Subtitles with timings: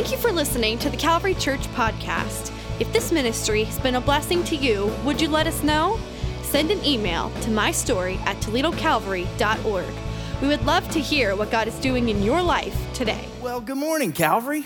[0.00, 2.50] Thank you for listening to the Calvary Church podcast.
[2.80, 6.00] If this ministry has been a blessing to you, would you let us know?
[6.40, 9.94] Send an email to mystory at toledocalvary.org.
[10.40, 13.28] We would love to hear what God is doing in your life today.
[13.42, 14.64] Well, good morning, Calvary.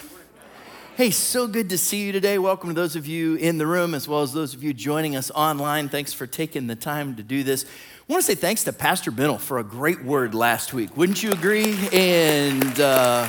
[0.96, 2.38] Hey, so good to see you today.
[2.38, 5.16] Welcome to those of you in the room as well as those of you joining
[5.16, 5.88] us online.
[5.88, 7.64] Thanks for taking the time to do this.
[7.64, 10.96] I want to say thanks to Pastor Binnell for a great word last week.
[10.96, 11.76] Wouldn't you agree?
[11.92, 13.26] And uh,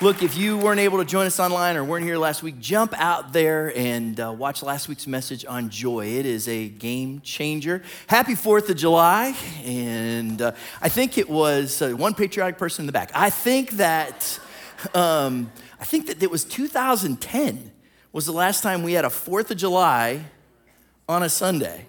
[0.00, 2.94] look, if you weren't able to join us online or weren't here last week, jump
[2.96, 6.06] out there and uh, watch last week's message on joy.
[6.06, 7.82] It is a game changer.
[8.06, 9.34] Happy 4th of July.
[9.64, 13.10] And uh, I think it was uh, one patriotic person in the back.
[13.12, 14.38] I think that
[14.94, 17.72] um, I think that it was 2010
[18.12, 20.24] was the last time we had a 4th of July
[21.08, 21.86] on a Sunday.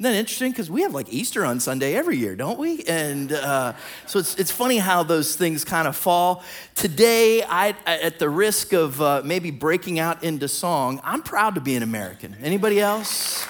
[0.00, 0.50] Isn't that interesting?
[0.50, 2.82] Because we have like Easter on Sunday every year, don't we?
[2.84, 3.74] And uh,
[4.06, 6.42] so it's, it's funny how those things kind of fall.
[6.74, 11.60] Today, I, at the risk of uh, maybe breaking out into song, I'm proud to
[11.60, 12.34] be an American.
[12.42, 13.46] Anybody else?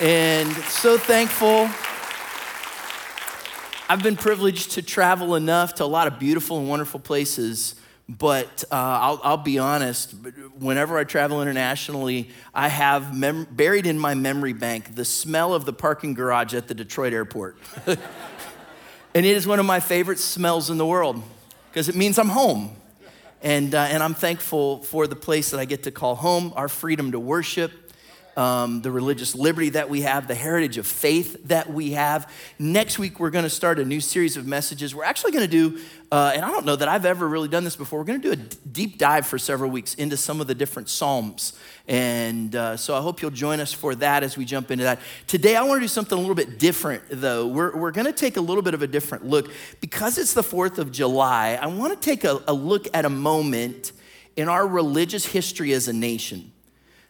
[0.00, 1.70] And so thankful.
[3.88, 7.76] I've been privileged to travel enough to a lot of beautiful and wonderful places
[8.08, 10.14] but uh, I'll, I'll, be honest,
[10.58, 15.64] whenever I travel internationally, I have mem- buried in my memory bank the smell of
[15.64, 17.56] the parking garage at the Detroit airport.
[17.86, 17.98] and
[19.14, 21.22] it is one of my favorite smells in the world
[21.70, 22.76] because it means I'm home.
[23.40, 26.68] And, uh, and I'm thankful for the place that I get to call home, our
[26.68, 27.83] freedom to worship,
[28.36, 32.30] um, the religious liberty that we have, the heritage of faith that we have.
[32.58, 34.94] Next week, we're going to start a new series of messages.
[34.94, 37.64] We're actually going to do, uh, and I don't know that I've ever really done
[37.64, 40.40] this before, we're going to do a d- deep dive for several weeks into some
[40.40, 41.52] of the different Psalms.
[41.86, 45.00] And uh, so I hope you'll join us for that as we jump into that.
[45.26, 47.46] Today, I want to do something a little bit different, though.
[47.46, 49.50] We're, we're going to take a little bit of a different look.
[49.80, 53.10] Because it's the 4th of July, I want to take a, a look at a
[53.10, 53.92] moment
[54.36, 56.52] in our religious history as a nation.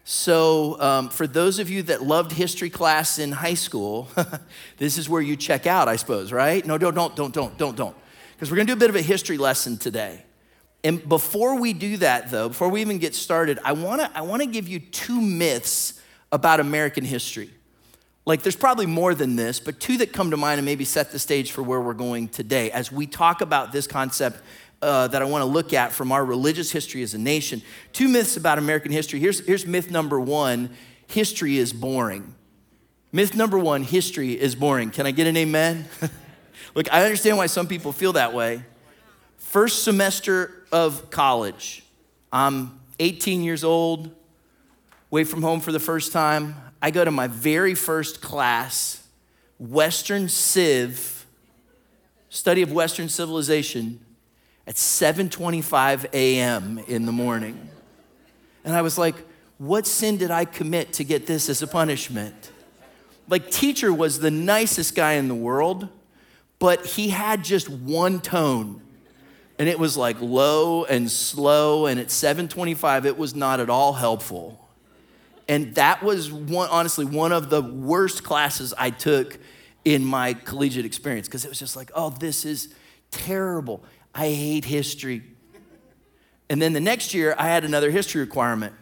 [0.07, 4.07] So, um, for those of you that loved history class in high school,
[4.77, 6.63] this is where you check out, I suppose, right?
[6.63, 7.97] No, don't, don't, don't, don't, don't, don't.
[8.33, 10.23] Because we're gonna do a bit of a history lesson today.
[10.83, 14.45] And before we do that, though, before we even get started, I wanna, I wanna
[14.45, 15.99] give you two myths
[16.31, 17.49] about American history.
[18.27, 21.11] Like, there's probably more than this, but two that come to mind and maybe set
[21.13, 24.39] the stage for where we're going today as we talk about this concept
[24.85, 27.63] uh, that I want to look at from our religious history as a nation.
[27.91, 29.19] Two myths about American history.
[29.19, 30.69] Here's, here's myth number one
[31.07, 32.35] history is boring.
[33.11, 34.91] Myth number one history is boring.
[34.91, 35.85] Can I get an amen?
[36.75, 38.63] Look, I understand why some people feel that way.
[39.37, 41.83] First semester of college,
[42.31, 44.11] I'm 18 years old,
[45.11, 46.55] away from home for the first time.
[46.79, 49.03] I go to my very first class,
[49.57, 51.25] Western Civ,
[52.29, 54.04] study of Western civilization
[54.67, 56.79] at 7:25 a.m.
[56.87, 57.69] in the morning.
[58.63, 59.15] And I was like,
[59.57, 62.51] what sin did I commit to get this as a punishment?
[63.29, 65.87] Like teacher was the nicest guy in the world,
[66.59, 68.81] but he had just one tone.
[69.57, 73.93] And it was like low and slow and at 7:25 it was not at all
[73.93, 74.61] helpful.
[75.47, 79.37] And that was one honestly one of the worst classes I took
[79.85, 82.73] in my collegiate experience because it was just like, "Oh, this is
[83.11, 83.83] terrible."
[84.15, 85.21] I hate history.
[86.49, 88.73] And then the next year, I had another history requirement.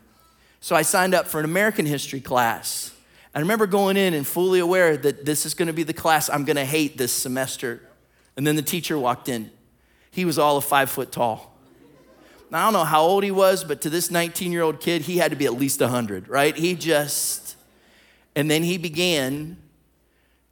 [0.62, 2.94] So I signed up for an American history class.
[3.34, 6.30] I remember going in and fully aware that this is going to be the class
[6.30, 7.82] I'm going to hate this semester.
[8.38, 9.50] And then the teacher walked in.
[10.12, 11.58] He was all of five foot tall.
[12.52, 15.02] Now, I don't know how old he was, but to this 19 year old kid,
[15.02, 16.56] he had to be at least 100, right?
[16.56, 17.56] He just,
[18.36, 19.58] and then he began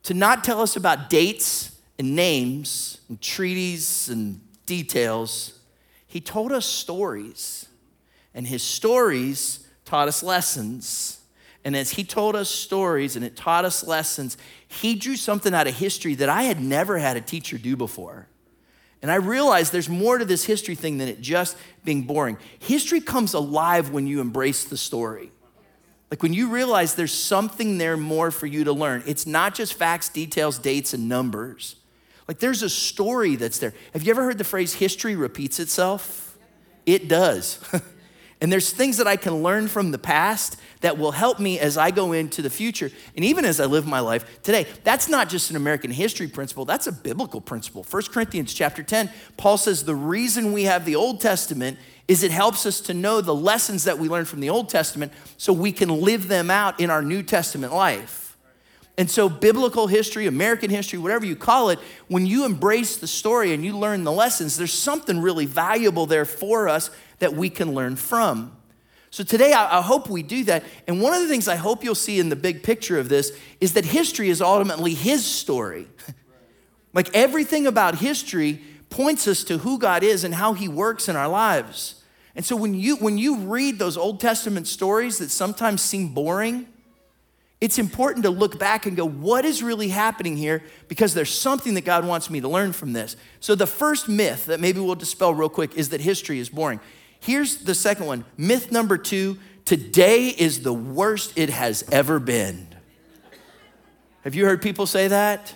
[0.02, 5.58] to not tell us about dates and names and treaties and details,
[6.06, 7.66] he told us stories.
[8.34, 11.20] And his stories taught us lessons.
[11.64, 14.36] And as he told us stories and it taught us lessons,
[14.66, 18.26] he drew something out of history that I had never had a teacher do before.
[19.00, 22.38] And I realized there's more to this history thing than it just being boring.
[22.60, 25.32] History comes alive when you embrace the story.
[26.10, 29.02] Like when you realize there's something there more for you to learn.
[29.06, 31.76] It's not just facts, details, dates, and numbers.
[32.32, 33.74] Like there's a story that's there.
[33.92, 36.38] Have you ever heard the phrase history repeats itself?
[36.86, 37.62] It does.
[38.40, 41.76] and there's things that I can learn from the past that will help me as
[41.76, 44.66] I go into the future and even as I live my life today.
[44.82, 47.84] That's not just an American history principle, that's a biblical principle.
[47.90, 52.30] 1 Corinthians chapter 10, Paul says the reason we have the Old Testament is it
[52.30, 55.70] helps us to know the lessons that we learned from the Old Testament so we
[55.70, 58.21] can live them out in our New Testament life.
[58.98, 61.78] And so, biblical history, American history, whatever you call it,
[62.08, 66.26] when you embrace the story and you learn the lessons, there's something really valuable there
[66.26, 68.54] for us that we can learn from.
[69.10, 70.64] So, today I, hope we do that.
[70.86, 73.32] And one of the things I hope you'll see in the big picture of this
[73.60, 75.88] is that history is ultimately His story.
[76.92, 78.60] like everything about history
[78.90, 82.02] points us to who God is and how He works in our lives.
[82.34, 86.66] And so, when you, when you read those Old Testament stories that sometimes seem boring,
[87.62, 90.64] it's important to look back and go, what is really happening here?
[90.88, 93.14] Because there's something that God wants me to learn from this.
[93.38, 96.80] So, the first myth that maybe we'll dispel real quick is that history is boring.
[97.20, 102.66] Here's the second one myth number two today is the worst it has ever been.
[104.24, 105.54] Have you heard people say that?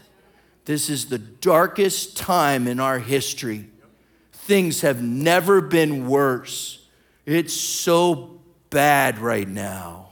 [0.64, 3.66] This is the darkest time in our history.
[4.32, 6.86] Things have never been worse.
[7.24, 8.38] It's so
[8.70, 10.05] bad right now.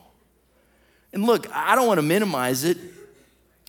[1.15, 2.77] And look, I don't want to minimize it.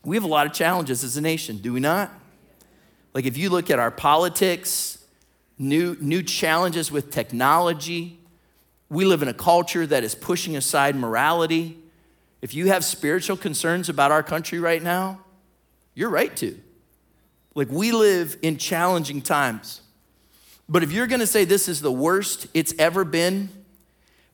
[0.03, 2.11] We have a lot of challenges as a nation, do we not?
[3.13, 4.97] Like if you look at our politics,
[5.59, 8.17] new, new challenges with technology,
[8.89, 11.77] we live in a culture that is pushing aside morality.
[12.41, 15.19] If you have spiritual concerns about our country right now,
[15.93, 16.59] you're right to.
[17.53, 19.81] Like we live in challenging times.
[20.67, 23.49] But if you're gonna say this is the worst it's ever been,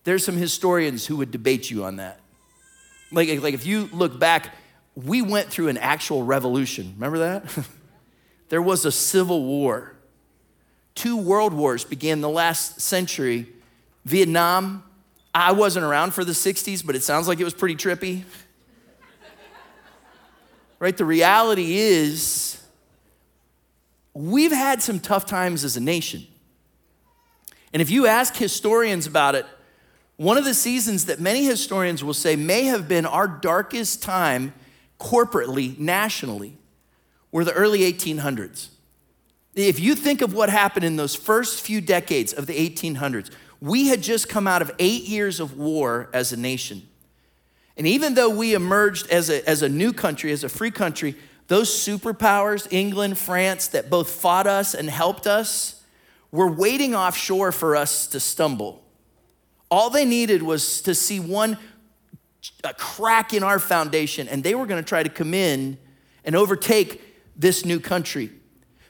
[0.05, 2.20] there's some historians who would debate you on that.
[3.11, 4.53] Like, like if you look back,
[4.95, 6.93] we went through an actual revolution.
[6.95, 7.43] Remember that?
[8.49, 9.93] there was a civil war.
[10.95, 13.47] Two world wars began the last century.
[14.05, 14.83] Vietnam,
[15.33, 18.23] I wasn't around for the 60s, but it sounds like it was pretty trippy.
[20.79, 20.95] right?
[20.95, 22.61] The reality is,
[24.13, 26.27] we've had some tough times as a nation.
[27.73, 29.45] And if you ask historians about it,
[30.21, 34.53] one of the seasons that many historians will say may have been our darkest time
[34.99, 36.55] corporately, nationally,
[37.31, 38.67] were the early 1800s.
[39.55, 43.87] If you think of what happened in those first few decades of the 1800s, we
[43.87, 46.83] had just come out of eight years of war as a nation.
[47.75, 51.15] And even though we emerged as a, as a new country, as a free country,
[51.47, 55.83] those superpowers, England, France, that both fought us and helped us,
[56.31, 58.83] were waiting offshore for us to stumble.
[59.71, 61.57] All they needed was to see one
[62.63, 65.77] a crack in our foundation, and they were going to try to come in
[66.25, 67.01] and overtake
[67.35, 68.31] this new country.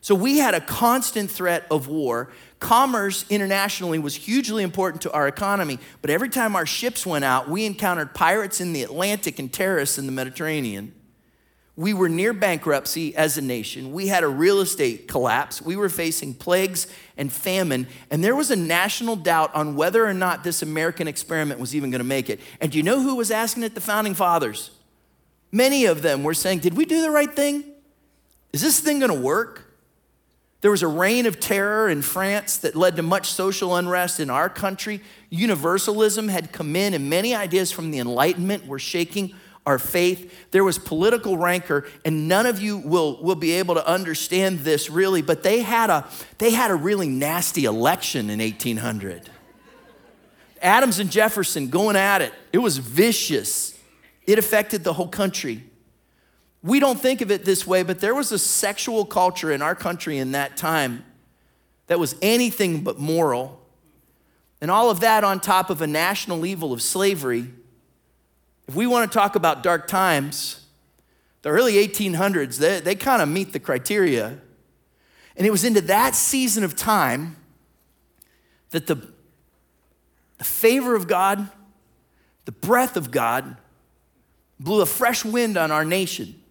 [0.01, 2.31] So we had a constant threat of war.
[2.59, 7.49] Commerce internationally was hugely important to our economy, but every time our ships went out,
[7.49, 10.93] we encountered pirates in the Atlantic and terrorists in the Mediterranean.
[11.81, 13.91] We were near bankruptcy as a nation.
[13.91, 15.63] We had a real estate collapse.
[15.63, 16.85] We were facing plagues
[17.17, 17.87] and famine.
[18.11, 21.89] And there was a national doubt on whether or not this American experiment was even
[21.89, 22.39] going to make it.
[22.59, 23.73] And do you know who was asking it?
[23.73, 24.69] The founding fathers.
[25.51, 27.63] Many of them were saying, Did we do the right thing?
[28.53, 29.73] Is this thing going to work?
[30.61, 34.29] There was a reign of terror in France that led to much social unrest in
[34.29, 35.01] our country.
[35.31, 39.33] Universalism had come in, and many ideas from the Enlightenment were shaking
[39.65, 40.49] our faith.
[40.51, 44.89] There was political rancor, and none of you will, will be able to understand this
[44.89, 46.07] really, but they had, a,
[46.39, 49.29] they had a really nasty election in 1800.
[50.61, 52.33] Adams and Jefferson going at it.
[52.53, 53.77] It was vicious.
[54.27, 55.63] It affected the whole country.
[56.63, 59.73] We don't think of it this way, but there was a sexual culture in our
[59.73, 61.03] country in that time
[61.87, 63.59] that was anything but moral.
[64.61, 67.47] And all of that on top of a national evil of slavery
[68.71, 70.65] if we want to talk about dark times,
[71.41, 74.37] the early 1800s, they, they kind of meet the criteria.
[75.35, 77.35] And it was into that season of time
[78.69, 78.95] that the,
[80.37, 81.49] the favor of God,
[82.45, 83.57] the breath of God,
[84.57, 86.41] blew a fresh wind on our nation.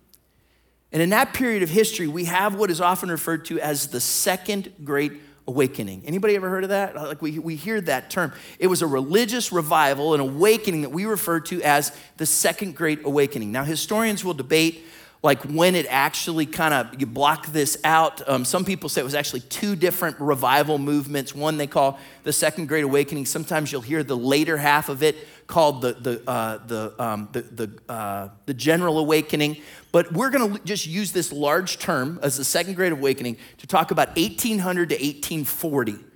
[0.93, 4.01] And in that period of history, we have what is often referred to as the
[4.01, 5.13] Second Great
[5.51, 6.03] awakening.
[6.07, 6.95] Anybody ever heard of that?
[6.95, 8.33] Like we, we hear that term.
[8.61, 13.05] It was a religious revival, an awakening that we refer to as the Second Great
[13.05, 13.51] Awakening.
[13.51, 14.85] Now, historians will debate
[15.23, 19.05] like when it actually kind of you block this out um, some people say it
[19.05, 21.35] was actually two different revival movements.
[21.35, 23.27] One they call the second great awakening.
[23.27, 27.43] Sometimes you'll hear the later half of it called the, the, uh, the, um, the,
[27.43, 29.57] the, uh, the general awakening.
[29.93, 33.67] But we're going to just use this large term as the second great awakening to
[33.67, 36.10] talk about 1800 to 1840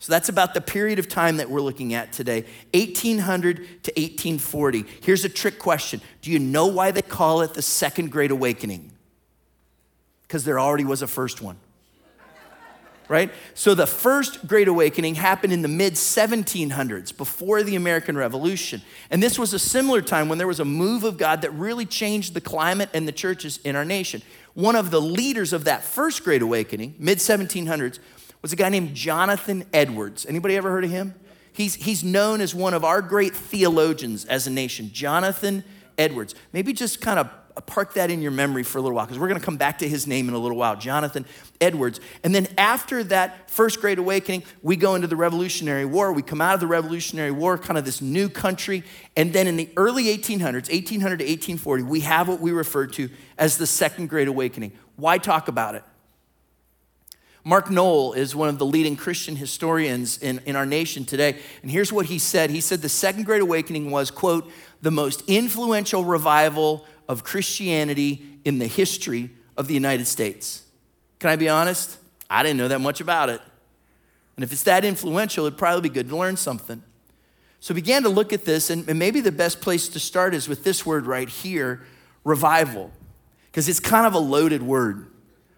[0.00, 4.84] so that's about the period of time that we're looking at today 1800 to 1840.
[5.02, 8.92] Here's a trick question Do you know why they call it the Second Great Awakening?
[10.22, 11.56] Because there already was a first one.
[13.08, 13.32] right?
[13.54, 18.82] So the first Great Awakening happened in the mid 1700s, before the American Revolution.
[19.10, 21.86] And this was a similar time when there was a move of God that really
[21.86, 24.22] changed the climate and the churches in our nation.
[24.54, 27.98] One of the leaders of that first Great Awakening, mid 1700s,
[28.42, 30.26] was a guy named Jonathan Edwards.
[30.26, 31.14] Anybody ever heard of him?
[31.52, 35.64] He's, he's known as one of our great theologians as a nation, Jonathan
[35.96, 36.34] Edwards.
[36.52, 37.28] Maybe just kind of
[37.66, 39.78] park that in your memory for a little while because we're going to come back
[39.78, 41.24] to his name in a little while Jonathan
[41.60, 42.00] Edwards.
[42.22, 46.12] And then after that first great awakening, we go into the Revolutionary War.
[46.12, 48.84] We come out of the Revolutionary War, kind of this new country.
[49.16, 53.10] And then in the early 1800s, 1800 to 1840, we have what we refer to
[53.36, 54.72] as the second great awakening.
[54.96, 55.84] Why talk about it?
[57.48, 61.38] Mark Noll is one of the leading Christian historians in, in our nation today.
[61.62, 64.52] And here's what he said He said the Second Great Awakening was, quote,
[64.82, 70.62] the most influential revival of Christianity in the history of the United States.
[71.20, 71.96] Can I be honest?
[72.28, 73.40] I didn't know that much about it.
[74.36, 76.82] And if it's that influential, it'd probably be good to learn something.
[77.60, 80.64] So began to look at this, and maybe the best place to start is with
[80.64, 81.80] this word right here
[82.24, 82.92] revival,
[83.50, 85.06] because it's kind of a loaded word.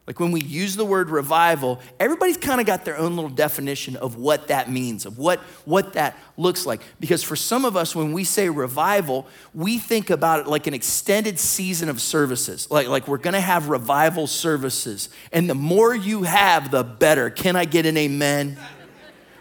[0.06, 3.96] Like when we use the word revival, everybody's kind of got their own little definition
[3.96, 6.80] of what that means, of what, what that looks like.
[6.98, 10.74] Because for some of us, when we say revival, we think about it like an
[10.74, 12.68] extended season of services.
[12.70, 15.10] Like, like we're gonna have revival services.
[15.32, 17.30] And the more you have, the better.
[17.30, 18.58] Can I get an amen?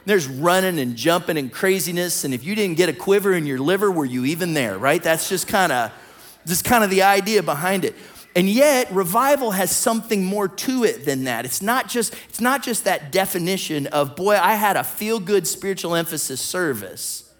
[0.05, 2.25] There's running and jumping and craziness.
[2.25, 5.01] And if you didn't get a quiver in your liver, were you even there, right?
[5.01, 5.91] That's just kind of
[6.45, 7.95] just kind of the idea behind it.
[8.39, 11.43] And yet, revival has something more to it than that.
[11.43, 15.45] It's not just, it's not just that definition of, boy, I had a feel good
[15.45, 17.33] spiritual emphasis service.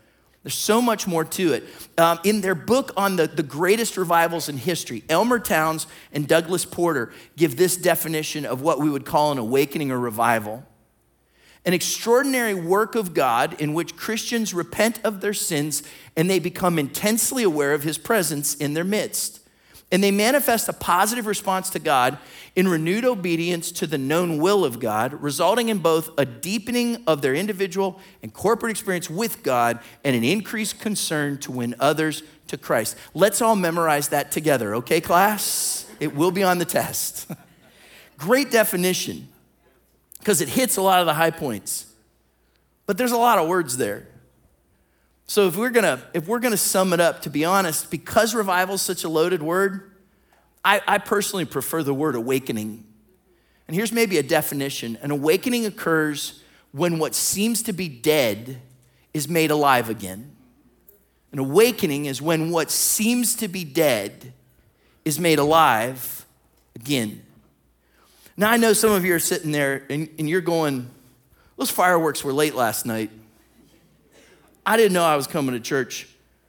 [0.43, 1.63] There's so much more to it.
[1.97, 6.65] Um, in their book on the, the greatest revivals in history, Elmer Towns and Douglas
[6.65, 10.65] Porter give this definition of what we would call an awakening or revival
[11.65, 15.83] an extraordinary work of God in which Christians repent of their sins
[16.15, 19.39] and they become intensely aware of his presence in their midst.
[19.91, 22.19] And they manifest a positive response to God
[22.55, 27.21] in renewed obedience to the known will of God, resulting in both a deepening of
[27.21, 32.57] their individual and corporate experience with God and an increased concern to win others to
[32.57, 32.97] Christ.
[33.15, 35.89] Let's all memorize that together, okay, class?
[35.99, 37.31] It will be on the test.
[38.17, 39.27] Great definition,
[40.19, 41.85] because it hits a lot of the high points.
[42.85, 44.08] But there's a lot of words there.
[45.29, 48.73] So if we're gonna if we're gonna sum it up, to be honest, because revival
[48.73, 49.91] is such a loaded word,
[50.65, 52.83] I, I personally prefer the word awakening.
[53.67, 58.59] And here's maybe a definition: an awakening occurs when what seems to be dead
[59.13, 60.35] is made alive again.
[61.31, 64.33] An awakening is when what seems to be dead
[65.05, 66.25] is made alive
[66.75, 67.21] again.
[68.35, 70.89] Now, I know some of you are sitting there and, and, you're going,
[71.55, 73.11] those fireworks were late last night.
[74.65, 76.07] I didn't know I was coming to church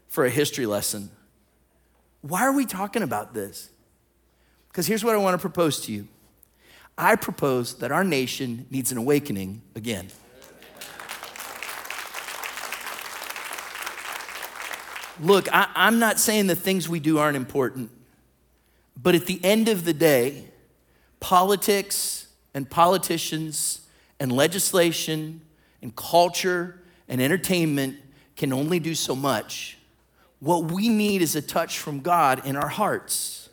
[0.08, 1.10] for a history lesson.
[2.22, 3.70] Why are we talking about this?
[4.68, 6.08] Because here's what I want to propose to you
[6.98, 10.08] I propose that our nation needs an awakening again.
[15.22, 17.90] Look, I, am not saying the things we do aren't important,
[18.96, 20.46] but at the end of the day,
[21.20, 23.86] politics and politicians
[24.18, 25.42] and legislation
[25.82, 26.79] and culture
[27.10, 27.96] and entertainment
[28.36, 29.76] can only do so much.
[30.38, 33.50] What we need is a touch from God in our hearts.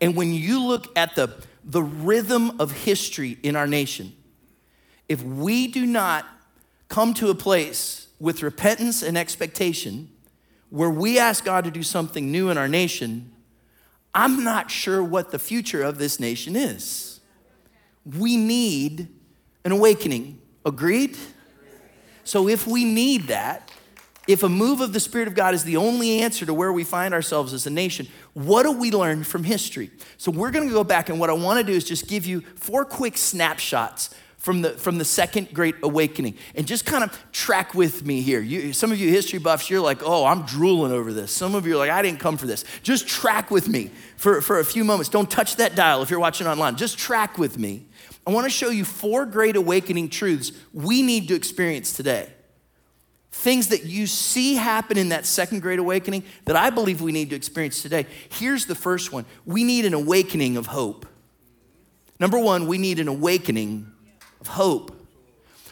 [0.00, 1.34] And when you look at the,
[1.64, 4.12] the rhythm of history in our nation,
[5.08, 6.26] if we do not
[6.88, 10.10] come to a place with repentance and expectation
[10.70, 13.32] where we ask God to do something new in our nation,
[14.14, 17.20] I'm not sure what the future of this nation is.
[18.04, 19.08] We need
[19.64, 20.40] an awakening.
[20.64, 21.16] Agreed?
[22.28, 23.72] So if we need that,
[24.26, 26.84] if a move of the Spirit of God is the only answer to where we
[26.84, 29.90] find ourselves as a nation, what do we learn from history?
[30.18, 32.42] So we're to go back, and what I want to do is just give you
[32.56, 37.72] four quick snapshots from the, from the second great awakening and just kind of track
[37.74, 38.40] with me here.
[38.40, 41.32] You, some of you history buffs, you're like, oh, I'm drooling over this.
[41.32, 42.62] Some of you are like, I didn't come for this.
[42.82, 45.08] Just track with me for, for a few moments.
[45.08, 46.76] Don't touch that dial if you're watching online.
[46.76, 47.86] Just track with me.
[48.28, 52.28] I want to show you four great awakening truths we need to experience today
[53.30, 57.30] things that you see happen in that second great awakening that I believe we need
[57.30, 58.04] to experience today.
[58.30, 61.06] Here's the first one we need an awakening of hope.
[62.20, 63.90] Number one, we need an awakening
[64.40, 64.94] of hope.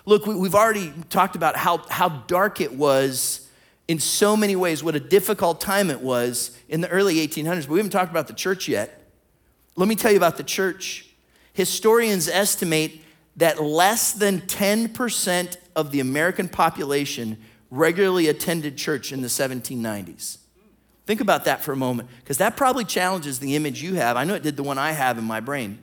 [0.06, 3.50] Look, we've already talked about how, how dark it was
[3.88, 7.70] in so many ways, what a difficult time it was in the early 1800s, but
[7.70, 9.02] we haven't talked about the church yet.
[9.74, 11.05] Let me tell you about the church.
[11.56, 13.00] Historians estimate
[13.36, 17.38] that less than 10% of the American population
[17.70, 20.36] regularly attended church in the 1790s.
[21.06, 24.18] Think about that for a moment, because that probably challenges the image you have.
[24.18, 25.82] I know it did the one I have in my brain.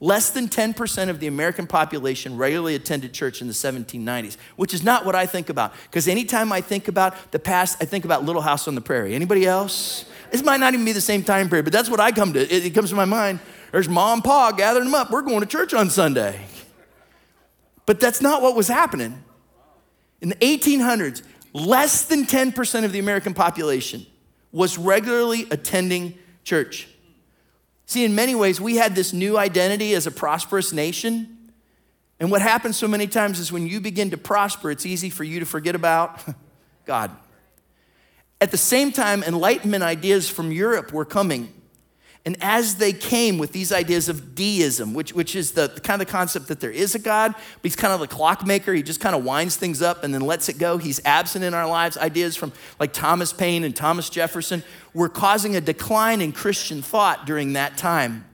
[0.00, 4.82] Less than 10% of the American population regularly attended church in the 1790s, which is
[4.82, 5.74] not what I think about.
[5.84, 9.14] Because anytime I think about the past, I think about Little House on the Prairie.
[9.14, 10.06] Anybody else?
[10.32, 12.40] This might not even be the same time period, but that's what I come to.
[12.40, 13.38] It, comes to my mind.
[13.74, 15.10] There's mom and pa gathering them up.
[15.10, 16.46] We're going to church on Sunday.
[17.86, 19.24] But that's not what was happening.
[20.20, 24.06] In the 1800s, less than 10% of the American population
[24.52, 26.86] was regularly attending church.
[27.86, 31.50] See, in many ways, we had this new identity as a prosperous nation.
[32.20, 35.24] And what happens so many times is when you begin to prosper, it's easy for
[35.24, 36.22] you to forget about
[36.84, 37.10] God.
[38.40, 41.52] At the same time, Enlightenment ideas from Europe were coming.
[42.26, 46.00] And as they came with these ideas of deism, which, which is the, the kind
[46.00, 48.72] of concept that there is a God, but he's kind of the clockmaker.
[48.72, 50.78] He just kind of winds things up and then lets it go.
[50.78, 51.98] He's absent in our lives.
[51.98, 54.62] Ideas from like Thomas Paine and Thomas Jefferson
[54.94, 58.24] were causing a decline in Christian thought during that time.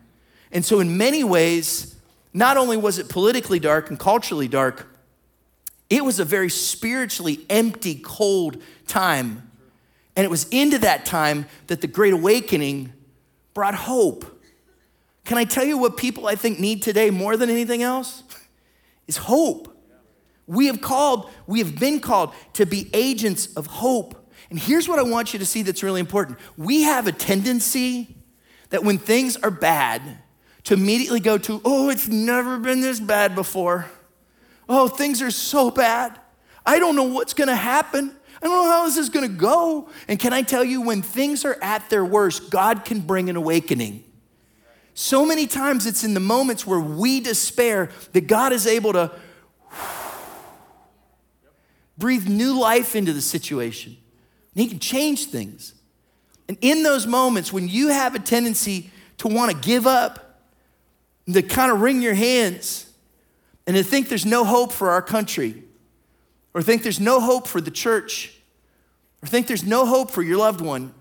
[0.53, 1.97] And so, in many ways,
[2.33, 4.87] not only was it politically dark and culturally dark,
[5.89, 9.51] it was a very spiritually empty, cold time.
[10.15, 12.93] And it was into that time that the Great Awakening
[13.55, 14.25] brought hope.
[15.25, 18.23] Can I tell you what people I think need today more than anything else?
[19.07, 19.77] Is hope.
[20.47, 24.17] We have called, we have been called to be agents of hope.
[24.51, 26.39] And here's what I want you to see that's really important.
[26.57, 28.17] We have a tendency
[28.71, 30.19] that when things are bad,
[30.65, 33.87] to immediately go to, oh, it's never been this bad before.
[34.69, 36.19] Oh, things are so bad.
[36.65, 38.15] I don't know what's gonna happen.
[38.43, 39.89] I don't know how this is going to go.
[40.09, 43.37] And can I tell you, when things are at their worst, God can bring an
[43.37, 44.05] awakening.
[44.95, 49.13] So many times it's in the moments where we despair that God is able to
[51.99, 53.97] breathe new life into the situation.
[54.55, 55.75] And He can change things.
[56.49, 60.41] And in those moments, when you have a tendency to want to give up,
[61.33, 62.91] to kind of wring your hands,
[63.67, 65.63] and to think there's no hope for our country,
[66.55, 68.35] or think there's no hope for the church,
[69.23, 70.93] or think there's no hope for your loved one,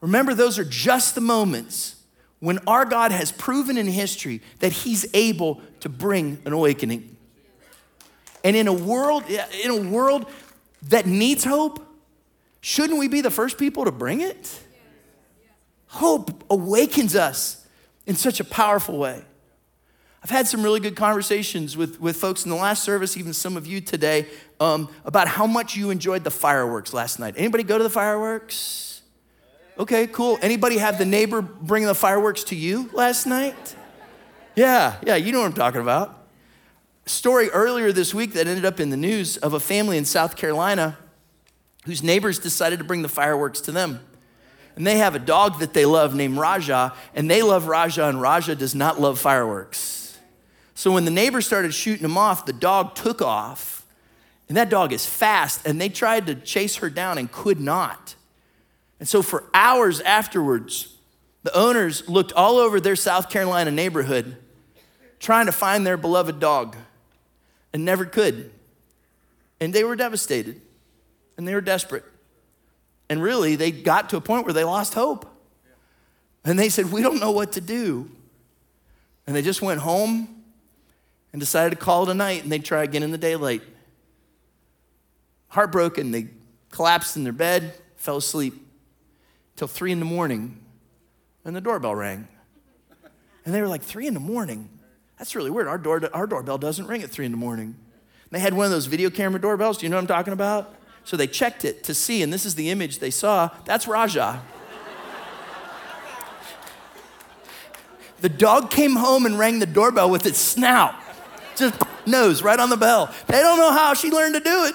[0.00, 1.96] remember those are just the moments
[2.40, 7.16] when our God has proven in history that He's able to bring an awakening.
[8.44, 10.26] And in a world, in a world
[10.88, 11.84] that needs hope,
[12.60, 14.60] shouldn't we be the first people to bring it?
[15.88, 17.66] Hope awakens us
[18.06, 19.24] in such a powerful way.
[20.22, 23.56] I've had some really good conversations with, with folks in the last service, even some
[23.56, 24.26] of you today,
[24.58, 27.34] um, about how much you enjoyed the fireworks last night.
[27.36, 29.02] Anybody go to the fireworks?
[29.78, 30.38] Okay, cool.
[30.42, 33.76] Anybody have the neighbor bring the fireworks to you last night?
[34.56, 36.26] Yeah, yeah, you know what I'm talking about.
[37.06, 40.36] story earlier this week that ended up in the news of a family in South
[40.36, 40.98] Carolina
[41.84, 44.00] whose neighbors decided to bring the fireworks to them.
[44.76, 48.20] And they have a dog that they love named Raja, and they love Raja, and
[48.20, 50.07] Raja does not love fireworks.
[50.78, 53.84] So when the neighbor started shooting him off, the dog took off.
[54.46, 58.14] And that dog is fast, and they tried to chase her down and could not.
[59.00, 60.94] And so for hours afterwards,
[61.42, 64.36] the owners looked all over their South Carolina neighborhood
[65.18, 66.76] trying to find their beloved dog
[67.72, 68.52] and never could.
[69.60, 70.60] And they were devastated
[71.36, 72.04] and they were desperate.
[73.10, 75.28] And really, they got to a point where they lost hope.
[76.44, 78.08] And they said, We don't know what to do.
[79.26, 80.36] And they just went home
[81.32, 83.62] and decided to call it a night and they'd try again in the daylight.
[85.48, 86.28] Heartbroken, they
[86.70, 88.54] collapsed in their bed, fell asleep
[89.56, 90.60] till three in the morning,
[91.44, 92.28] and the doorbell rang.
[93.44, 94.68] And they were like, Three in the morning?
[95.18, 95.66] That's really weird.
[95.66, 97.74] Our, door, our doorbell doesn't ring at three in the morning.
[98.30, 99.78] They had one of those video camera doorbells.
[99.78, 100.74] Do you know what I'm talking about?
[101.04, 103.50] So they checked it to see, and this is the image they saw.
[103.64, 104.42] That's Raja.
[108.20, 110.94] the dog came home and rang the doorbell with its snout
[111.58, 113.12] just nose right on the bell.
[113.26, 114.74] They don't know how she learned to do it,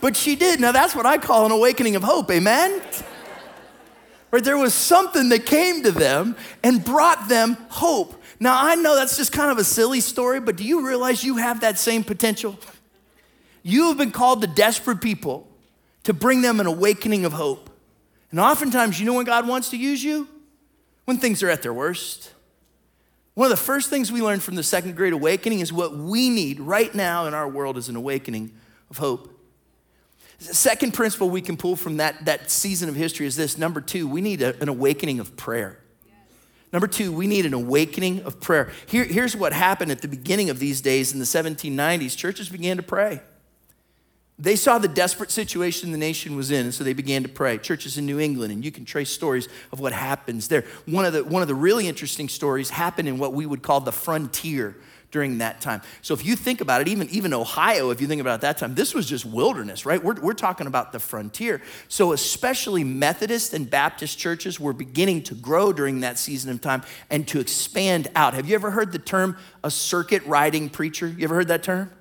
[0.00, 0.60] but she did.
[0.60, 2.82] Now that's what I call an awakening of hope, amen?
[4.30, 8.20] Right, there was something that came to them and brought them hope.
[8.40, 11.36] Now I know that's just kind of a silly story, but do you realize you
[11.36, 12.58] have that same potential?
[13.62, 15.48] You have been called to desperate people
[16.04, 17.70] to bring them an awakening of hope.
[18.30, 20.26] And oftentimes, you know when God wants to use you?
[21.04, 22.32] When things are at their worst
[23.34, 26.28] one of the first things we learned from the Second Great Awakening is what we
[26.28, 28.52] need right now in our world is an awakening
[28.90, 29.28] of hope.
[30.38, 33.80] The second principle we can pull from that, that season of history is this number
[33.80, 35.78] two, we need a, an awakening of prayer.
[36.72, 38.70] Number two, we need an awakening of prayer.
[38.86, 42.76] Here, here's what happened at the beginning of these days in the 1790s churches began
[42.78, 43.20] to pray.
[44.42, 47.58] They saw the desperate situation the nation was in, and so they began to pray.
[47.58, 50.64] Churches in New England, and you can trace stories of what happens there.
[50.84, 53.78] One of the, one of the really interesting stories happened in what we would call
[53.78, 54.74] the frontier
[55.12, 55.80] during that time.
[56.00, 58.74] So if you think about it, even, even Ohio, if you think about that time,
[58.74, 60.02] this was just wilderness, right?
[60.02, 61.62] We're, we're talking about the frontier.
[61.86, 66.82] So especially Methodist and Baptist churches were beginning to grow during that season of time
[67.10, 68.34] and to expand out.
[68.34, 71.06] Have you ever heard the term a circuit riding preacher?
[71.06, 71.92] You ever heard that term?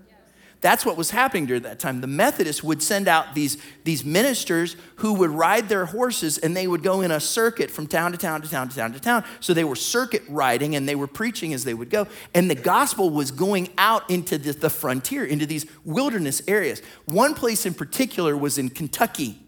[0.62, 2.02] That's what was happening during that time.
[2.02, 6.68] The Methodists would send out these, these ministers who would ride their horses and they
[6.68, 9.24] would go in a circuit from town to town to town to town to town.
[9.40, 12.06] So they were circuit riding and they were preaching as they would go.
[12.36, 16.84] And the gospel was going out into the, the frontier, into these wilderness areas.
[17.06, 19.40] One place in particular was in Kentucky.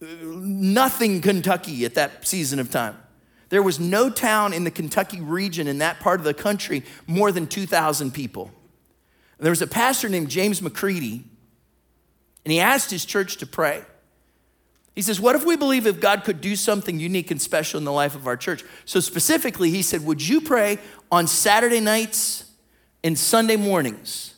[0.00, 2.96] Nothing Kentucky at that season of time.
[3.50, 7.30] There was no town in the Kentucky region in that part of the country more
[7.30, 8.50] than 2,000 people.
[9.40, 11.22] And there was a pastor named James McGready,
[12.44, 13.82] and he asked his church to pray.
[14.94, 17.84] He says, What if we believe if God could do something unique and special in
[17.84, 18.62] the life of our church?
[18.84, 20.76] So, specifically, he said, Would you pray
[21.10, 22.52] on Saturday nights
[23.02, 24.29] and Sunday mornings?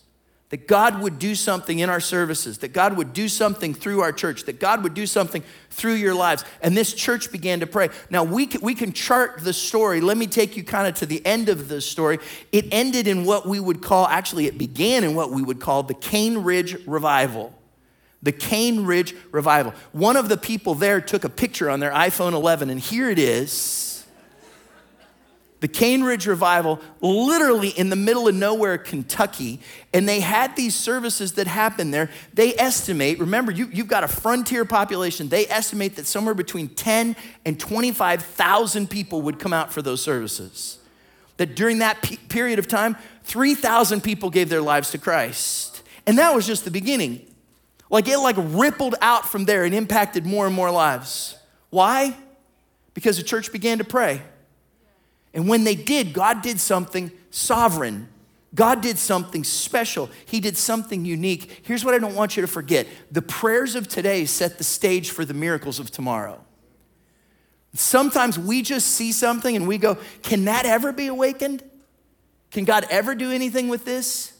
[0.53, 4.13] That God would do something in our services, that God would do something through our
[4.13, 6.45] church, that God would do something through your lives.
[6.61, 7.89] And this church began to pray.
[8.11, 10.03] Now, we can, we can chart the story.
[10.03, 12.19] Let me take you kind of to the end of the story.
[12.53, 15.85] It ended in what we would call, actually, it began in what we would call
[15.85, 17.55] the Cane Ridge Revival.
[18.23, 19.73] The Cane Ridge Revival.
[19.93, 23.19] One of the people there took a picture on their iPhone 11, and here it
[23.19, 23.92] is
[25.63, 29.61] the Cane Ridge Revival, literally in the middle of nowhere, Kentucky.
[29.95, 32.11] And they had these services that happened there.
[32.35, 35.29] They estimate, remember, you, you've got a frontier population.
[35.29, 40.79] They estimate that somewhere between 10 and 25,000 people would come out for those services.
[41.37, 45.85] That during that pe- period of time, 3,000 people gave their lives to Christ.
[46.09, 47.25] And that was just the beginning.
[47.89, 51.37] Like it like rippled out from there and impacted more and more lives.
[51.71, 52.17] Why?
[52.95, 54.23] Because the church began to pray.
[55.35, 58.09] And when they did, God did something sovereign.
[58.55, 60.11] God did something special.
[60.27, 61.63] He did something unique.
[61.63, 65.11] Here's what I don't want you to forget the prayers of today set the stage
[65.11, 66.45] for the miracles of tomorrow.
[67.75, 71.65] Sometimes we just see something and we go, Can that ever be awakened?
[72.51, 74.35] Can God ever do anything with this?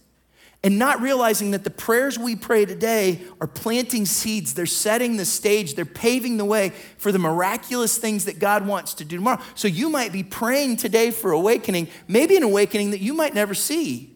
[0.65, 4.55] And not realizing that the prayers we pray today are planting seeds.
[4.55, 8.95] They're setting the stage, they're paving the way for the miraculous things that God wants
[8.95, 9.41] to do tomorrow.
[9.55, 13.55] So you might be praying today for awakening, maybe an awakening that you might never
[13.55, 14.15] see.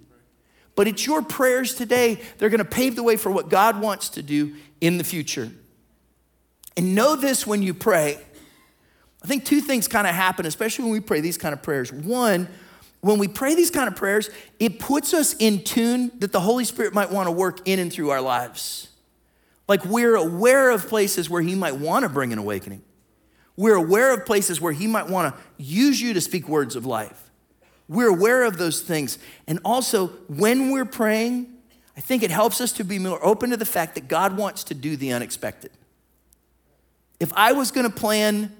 [0.76, 4.22] But it's your prayers today, they're gonna pave the way for what God wants to
[4.22, 5.50] do in the future.
[6.76, 8.18] And know this when you pray.
[9.24, 11.90] I think two things kind of happen, especially when we pray these kind of prayers.
[11.92, 12.46] One,
[13.00, 16.64] when we pray these kind of prayers, it puts us in tune that the Holy
[16.64, 18.88] Spirit might want to work in and through our lives.
[19.68, 22.82] Like we're aware of places where He might want to bring an awakening.
[23.56, 26.84] We're aware of places where He might want to use you to speak words of
[26.86, 27.30] life.
[27.88, 29.18] We're aware of those things.
[29.46, 31.52] And also, when we're praying,
[31.96, 34.64] I think it helps us to be more open to the fact that God wants
[34.64, 35.70] to do the unexpected.
[37.18, 38.54] If I was going to plan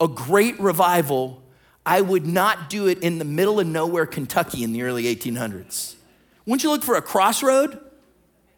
[0.00, 1.41] a great revival
[1.84, 5.96] I would not do it in the middle of nowhere, Kentucky in the early 1800s.
[6.46, 7.80] Wouldn't you look for a crossroad?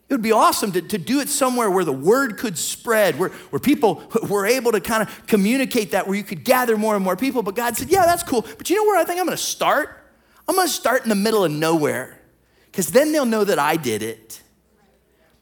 [0.08, 3.30] It would be awesome to, to do it somewhere where the word could spread, where,
[3.50, 7.02] where people were able to kind of communicate that, where you could gather more and
[7.02, 7.42] more people.
[7.42, 8.42] But God said, Yeah, that's cool.
[8.42, 10.04] But you know where I think I'm gonna start?
[10.46, 12.20] I'm gonna start in the middle of nowhere,
[12.66, 14.42] because then they'll know that I did it.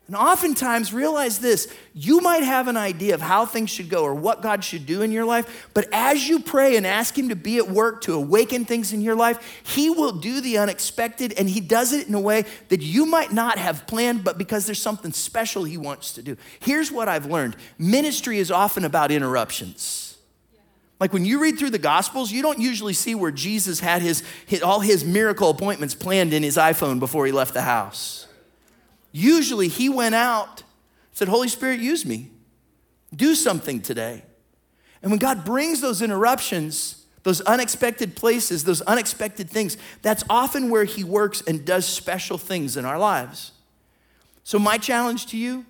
[0.09, 4.15] And oftentimes, realize this you might have an idea of how things should go or
[4.15, 7.37] what God should do in your life, but as you pray and ask Him to
[7.37, 11.49] be at work to awaken things in your life, He will do the unexpected and
[11.49, 14.83] He does it in a way that you might not have planned, but because there's
[14.83, 16.37] something special He wants to do.
[16.61, 20.19] Here's what I've learned ministry is often about interruptions.
[20.99, 24.23] Like when you read through the Gospels, you don't usually see where Jesus had his,
[24.47, 28.29] his all his miracle appointments planned in his iPhone before he left the house.
[29.13, 30.63] Usually he went out,
[31.13, 32.31] said, Holy Spirit, use me.
[33.15, 34.25] Do something today.
[35.03, 40.85] And when God brings those interruptions, those unexpected places, those unexpected things, that's often where
[40.85, 43.53] he works and does special things in our lives.
[44.45, 45.67] So, my challenge to you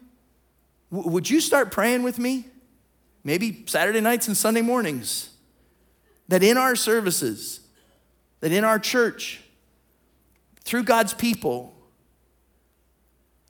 [0.93, 2.45] would you start praying with me?
[3.25, 5.31] Maybe Saturday nights and Sunday mornings.
[6.29, 7.61] That in our services,
[8.41, 9.41] that in our church,
[10.65, 11.72] through God's people,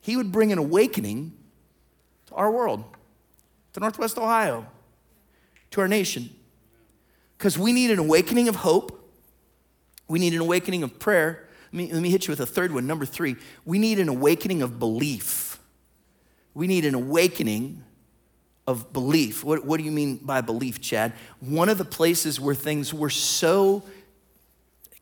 [0.03, 1.33] he would bring an awakening
[2.27, 2.85] to our world,
[3.73, 4.67] to Northwest Ohio,
[5.71, 6.29] to our nation.
[7.39, 8.99] Because we need an awakening of hope,
[10.09, 11.49] we need an awakening of prayer.
[11.73, 12.87] Let me, let me hit you with a third one.
[12.87, 15.59] Number three, we need an awakening of belief.
[16.53, 17.83] We need an awakening
[18.67, 19.43] of belief.
[19.45, 21.13] What, what do you mean by belief, Chad?
[21.41, 23.85] One of the places where things were so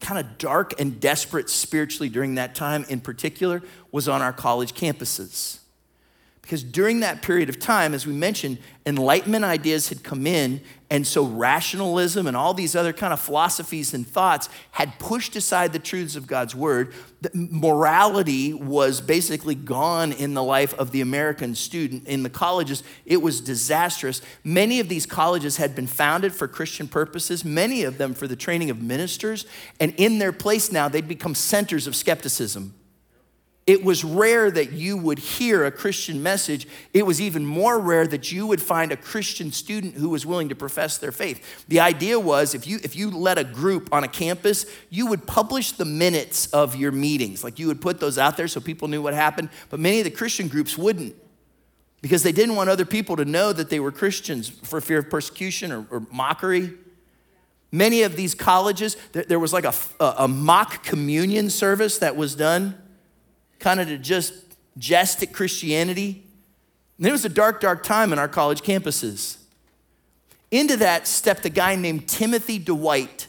[0.01, 4.75] kind of dark and desperate spiritually during that time in particular was on our college
[4.75, 5.60] campuses.
[6.43, 11.07] Because during that period of time, as we mentioned, Enlightenment ideas had come in, and
[11.07, 15.79] so rationalism and all these other kind of philosophies and thoughts had pushed aside the
[15.79, 16.93] truths of God's word.
[17.35, 22.09] Morality was basically gone in the life of the American student.
[22.09, 24.21] In the colleges, it was disastrous.
[24.43, 28.35] Many of these colleges had been founded for Christian purposes, many of them for the
[28.35, 29.45] training of ministers,
[29.79, 32.75] and in their place now, they'd become centers of skepticism.
[33.67, 36.67] It was rare that you would hear a Christian message.
[36.95, 40.49] It was even more rare that you would find a Christian student who was willing
[40.49, 41.65] to profess their faith.
[41.69, 45.27] The idea was if you, if you led a group on a campus, you would
[45.27, 47.45] publish the minutes of your meetings.
[47.45, 49.51] Like you would put those out there so people knew what happened.
[49.69, 51.15] But many of the Christian groups wouldn't
[52.01, 55.11] because they didn't want other people to know that they were Christians for fear of
[55.11, 56.73] persecution or, or mockery.
[57.71, 62.75] Many of these colleges, there was like a, a mock communion service that was done
[63.61, 64.35] kind of to just
[64.77, 66.25] jest at Christianity.
[66.99, 69.37] And it was a dark, dark time in our college campuses.
[70.51, 73.29] Into that stepped a guy named Timothy Dwight.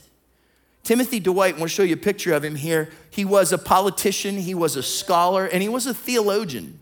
[0.83, 2.89] Timothy Dwight, want to show you a picture of him here.
[3.11, 6.79] He was a politician, he was a scholar, and he was a theologian.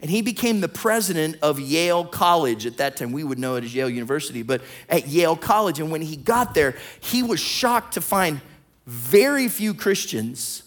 [0.00, 3.10] And he became the president of Yale College at that time.
[3.10, 5.80] We would know it as Yale University, but at Yale College.
[5.80, 8.40] And when he got there, he was shocked to find
[8.86, 10.63] very few Christians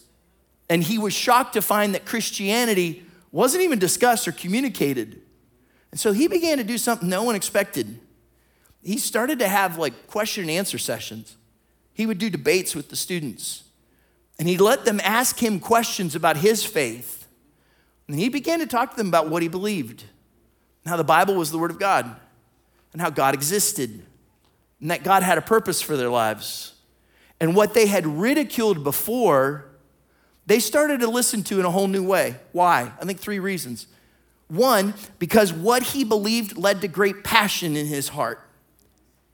[0.68, 5.20] and he was shocked to find that Christianity wasn't even discussed or communicated.
[5.90, 8.00] And so he began to do something no one expected.
[8.82, 11.36] He started to have like question and answer sessions.
[11.92, 13.64] He would do debates with the students.
[14.38, 17.26] And he let them ask him questions about his faith.
[18.06, 21.34] And he began to talk to them about what he believed, and how the Bible
[21.34, 22.16] was the Word of God,
[22.92, 24.02] and how God existed,
[24.80, 26.74] and that God had a purpose for their lives.
[27.40, 29.67] And what they had ridiculed before,
[30.48, 32.36] they started to listen to in a whole new way.
[32.52, 32.90] Why?
[32.98, 33.86] I think three reasons.
[34.48, 38.40] One, because what he believed led to great passion in his heart.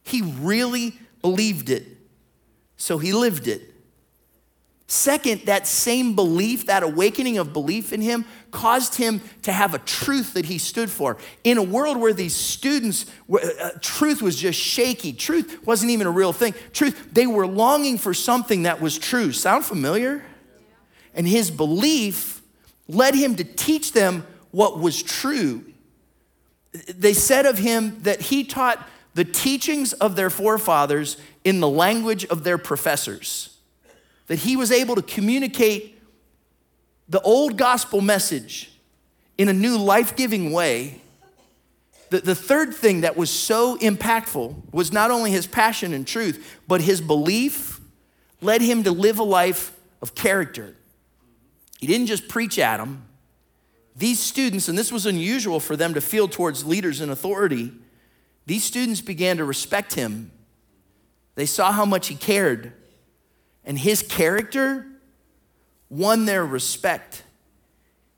[0.03, 1.87] He really believed it,
[2.75, 3.73] so he lived it.
[4.87, 9.79] Second, that same belief, that awakening of belief in him, caused him to have a
[9.79, 11.17] truth that he stood for.
[11.45, 16.11] In a world where these students, uh, truth was just shaky, truth wasn't even a
[16.11, 16.53] real thing.
[16.73, 19.31] Truth, they were longing for something that was true.
[19.31, 20.25] Sound familiar?
[21.15, 22.41] And his belief
[22.87, 25.63] led him to teach them what was true.
[26.87, 32.25] They said of him that he taught the teachings of their forefathers in the language
[32.25, 33.57] of their professors,
[34.27, 36.01] that he was able to communicate
[37.07, 38.71] the old gospel message
[39.37, 41.01] in a new life giving way.
[42.09, 46.59] The, the third thing that was so impactful was not only his passion and truth,
[46.67, 47.79] but his belief
[48.41, 50.75] led him to live a life of character.
[51.79, 53.05] He didn't just preach at them.
[53.95, 57.71] These students, and this was unusual for them to feel towards leaders in authority,
[58.45, 60.31] these students began to respect him.
[61.35, 62.73] They saw how much he cared,
[63.63, 64.85] and his character
[65.89, 67.23] won their respect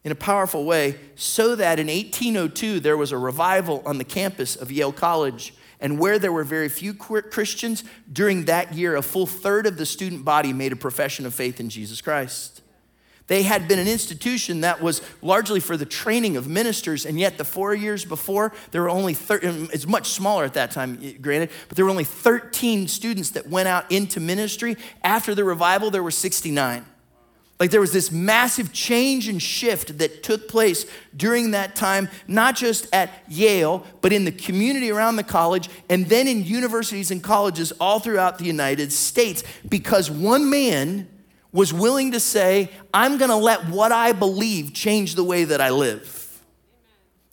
[0.04, 4.56] in a powerful way, so that in 1802 there was a revival on the campus
[4.56, 5.54] of Yale College.
[5.80, 9.86] And where there were very few Christians, during that year, a full third of the
[9.86, 12.57] student body made a profession of faith in Jesus Christ.
[13.28, 17.38] They had been an institution that was largely for the training of ministers, and yet
[17.38, 21.00] the four years before, there were only 13, um, it's much smaller at that time,
[21.22, 24.78] granted, but there were only 13 students that went out into ministry.
[25.04, 26.86] After the revival, there were 69.
[27.60, 30.86] Like there was this massive change and shift that took place
[31.16, 36.06] during that time, not just at Yale, but in the community around the college, and
[36.06, 41.10] then in universities and colleges all throughout the United States, because one man
[41.58, 45.72] was willing to say, I'm gonna let what I believe change the way that I
[45.72, 46.40] live.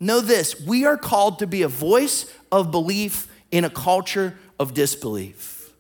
[0.01, 4.73] Know this we are called to be a voice of belief in a culture of
[4.73, 5.75] disbelief.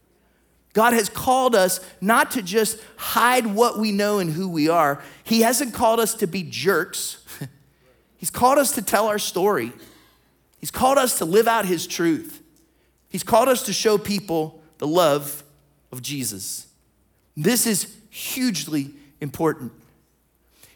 [0.74, 5.02] God has called us not to just hide what we know and who we are,
[5.22, 7.24] He hasn't called us to be jerks.
[8.18, 9.72] He's called us to tell our story.
[10.58, 12.42] He's called us to live out His truth.
[13.08, 15.42] He's called us to show people the love
[15.90, 16.66] of Jesus.
[17.34, 19.72] This is hugely important.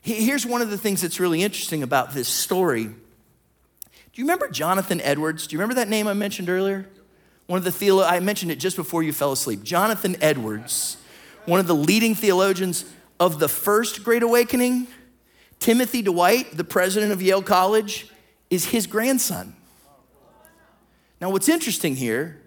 [0.01, 2.85] Here's one of the things that's really interesting about this story.
[2.85, 2.92] Do
[4.14, 5.46] you remember Jonathan Edwards?
[5.46, 6.88] Do you remember that name I mentioned earlier?
[7.48, 9.62] one of the theolo- I mentioned it just before you fell asleep.
[9.64, 10.98] Jonathan Edwards,
[11.46, 12.85] one of the leading theologians
[13.18, 14.87] of the first Great Awakening.
[15.59, 18.11] Timothy Dwight, the president of Yale College,
[18.51, 19.57] is his grandson.
[21.22, 22.40] Now, what's interesting here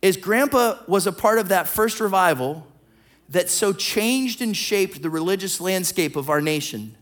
[0.00, 2.66] is Grandpa was a part of that first revival
[3.30, 6.96] that so changed and shaped the religious landscape of our nation.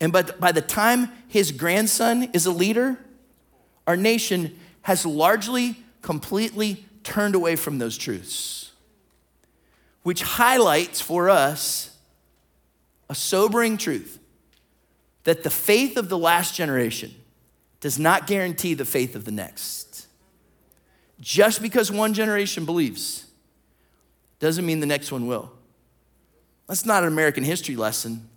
[0.00, 2.98] And but by the time his grandson is a leader,
[3.86, 8.72] our nation has largely, completely turned away from those truths,
[10.02, 11.96] which highlights for us
[13.10, 14.18] a sobering truth
[15.24, 17.14] that the faith of the last generation
[17.80, 20.06] does not guarantee the faith of the next.
[21.20, 23.26] Just because one generation believes
[24.40, 25.52] doesn't mean the next one will.
[26.66, 28.28] That's not an American history lesson.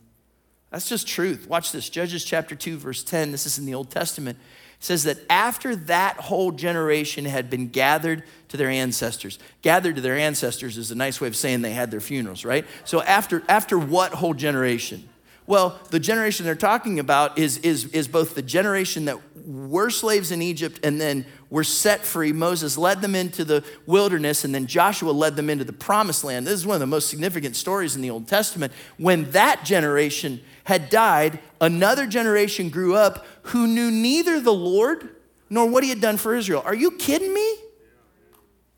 [0.69, 1.47] That's just truth.
[1.47, 3.31] Watch this Judges chapter 2, verse 10.
[3.31, 4.39] This is in the Old Testament.
[4.79, 10.01] It says that after that whole generation had been gathered to their ancestors, gathered to
[10.01, 12.65] their ancestors is a nice way of saying they had their funerals, right?
[12.85, 15.07] So after, after what whole generation?
[15.45, 20.31] Well, the generation they're talking about is, is, is both the generation that were slaves
[20.31, 22.31] in Egypt and then were set free.
[22.31, 26.47] Moses led them into the wilderness, and then Joshua led them into the promised land.
[26.47, 28.71] This is one of the most significant stories in the Old Testament.
[28.97, 35.09] When that generation had died, another generation grew up who knew neither the Lord
[35.49, 36.63] nor what he had done for Israel.
[36.65, 37.57] Are you kidding me?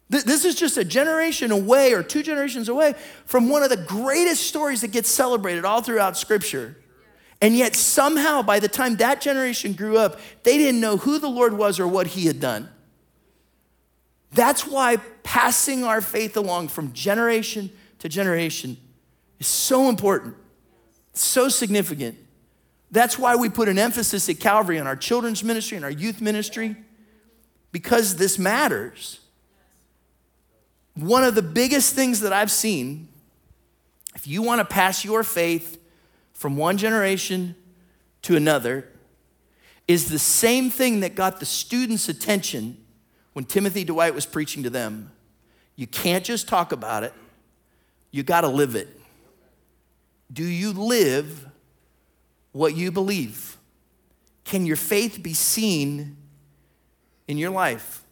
[0.08, 2.94] This is just a generation away or two generations away
[3.26, 6.78] from one of the greatest stories that gets celebrated all throughout Scripture.
[7.42, 11.28] And yet, somehow, by the time that generation grew up, they didn't know who the
[11.28, 12.70] Lord was or what He had done.
[14.32, 18.78] That's why passing our faith along from generation to generation
[19.40, 20.36] is so important,
[21.14, 22.18] so significant.
[22.92, 26.22] That's why we put an emphasis at Calvary on our children's ministry and our youth
[26.22, 26.76] ministry,
[27.72, 29.20] because this matters.
[30.96, 33.10] One of the biggest things that I've seen,
[34.16, 35.78] if you want to pass your faith
[36.34, 37.56] from one generation
[38.24, 38.90] to another,
[39.88, 42.78] is the same thing that got the students' attention
[43.34, 45.12] when Timothy Dwight was preaching to them.
[45.76, 47.14] You can't just talk about it,
[48.12, 48.88] you got to live it.
[50.32, 51.46] Do you live
[52.54, 53.58] what you believe?
[54.46, 56.16] Can your faith be seen
[57.28, 58.05] in your life?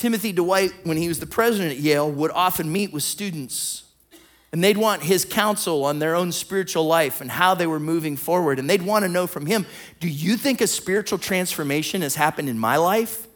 [0.00, 3.82] Timothy Dwight, when he was the president at Yale, would often meet with students.
[4.50, 8.16] And they'd want his counsel on their own spiritual life and how they were moving
[8.16, 8.58] forward.
[8.58, 9.66] And they'd want to know from him
[10.00, 13.26] Do you think a spiritual transformation has happened in my life?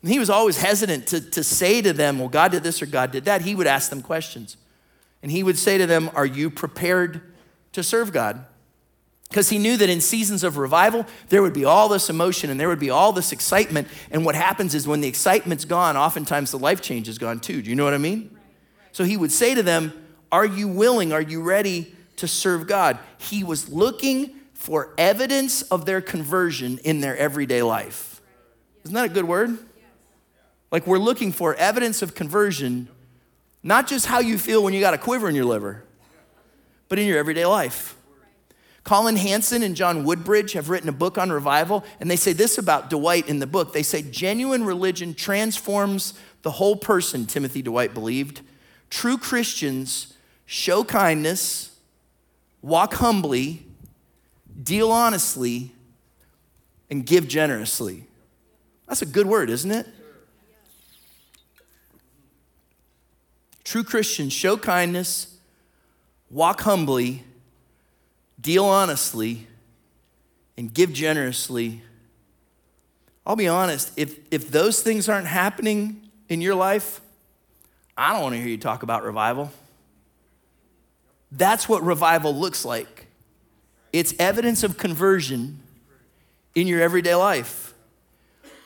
[0.00, 2.86] And he was always hesitant to, to say to them, Well, God did this or
[2.86, 3.42] God did that.
[3.42, 4.56] He would ask them questions.
[5.22, 7.20] And he would say to them, Are you prepared
[7.72, 8.46] to serve God?
[9.28, 12.58] Because he knew that in seasons of revival, there would be all this emotion and
[12.58, 13.88] there would be all this excitement.
[14.10, 17.60] And what happens is when the excitement's gone, oftentimes the life change is gone too.
[17.60, 18.36] Do you know what I mean?
[18.92, 19.92] So he would say to them,
[20.32, 21.12] Are you willing?
[21.12, 22.98] Are you ready to serve God?
[23.18, 28.22] He was looking for evidence of their conversion in their everyday life.
[28.84, 29.58] Isn't that a good word?
[30.72, 32.88] Like we're looking for evidence of conversion,
[33.62, 35.84] not just how you feel when you got a quiver in your liver,
[36.88, 37.97] but in your everyday life.
[38.88, 42.56] Collin Hansen and John Woodbridge have written a book on revival, and they say this
[42.56, 43.74] about Dwight in the book.
[43.74, 48.40] They say genuine religion transforms the whole person, Timothy Dwight believed.
[48.88, 50.14] True Christians
[50.46, 51.78] show kindness,
[52.62, 53.66] walk humbly,
[54.62, 55.70] deal honestly,
[56.88, 58.04] and give generously.
[58.86, 59.86] That's a good word, isn't it?
[63.64, 65.36] True Christians show kindness,
[66.30, 67.24] walk humbly,
[68.40, 69.46] deal honestly,
[70.56, 71.82] and give generously,
[73.24, 77.00] I'll be honest, if, if those things aren't happening in your life,
[77.96, 79.52] I don't want to hear you talk about revival.
[81.30, 83.06] That's what revival looks like.
[83.92, 85.60] It's evidence of conversion
[86.54, 87.74] in your everyday life.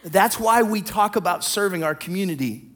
[0.04, 2.71] That's why we talk about serving our community.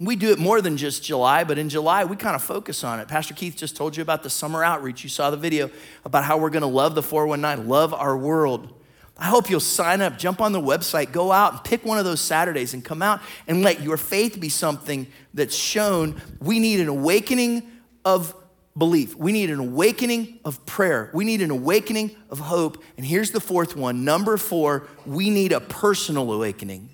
[0.00, 2.98] We do it more than just July, but in July, we kind of focus on
[2.98, 3.06] it.
[3.06, 5.04] Pastor Keith just told you about the summer outreach.
[5.04, 5.70] You saw the video
[6.04, 8.74] about how we're going to love the 419, love our world.
[9.16, 12.04] I hope you'll sign up, jump on the website, go out and pick one of
[12.04, 16.20] those Saturdays and come out and let your faith be something that's shown.
[16.40, 17.62] We need an awakening
[18.04, 18.34] of
[18.76, 19.14] belief.
[19.14, 21.10] We need an awakening of prayer.
[21.14, 22.82] We need an awakening of hope.
[22.96, 26.90] And here's the fourth one number four, we need a personal awakening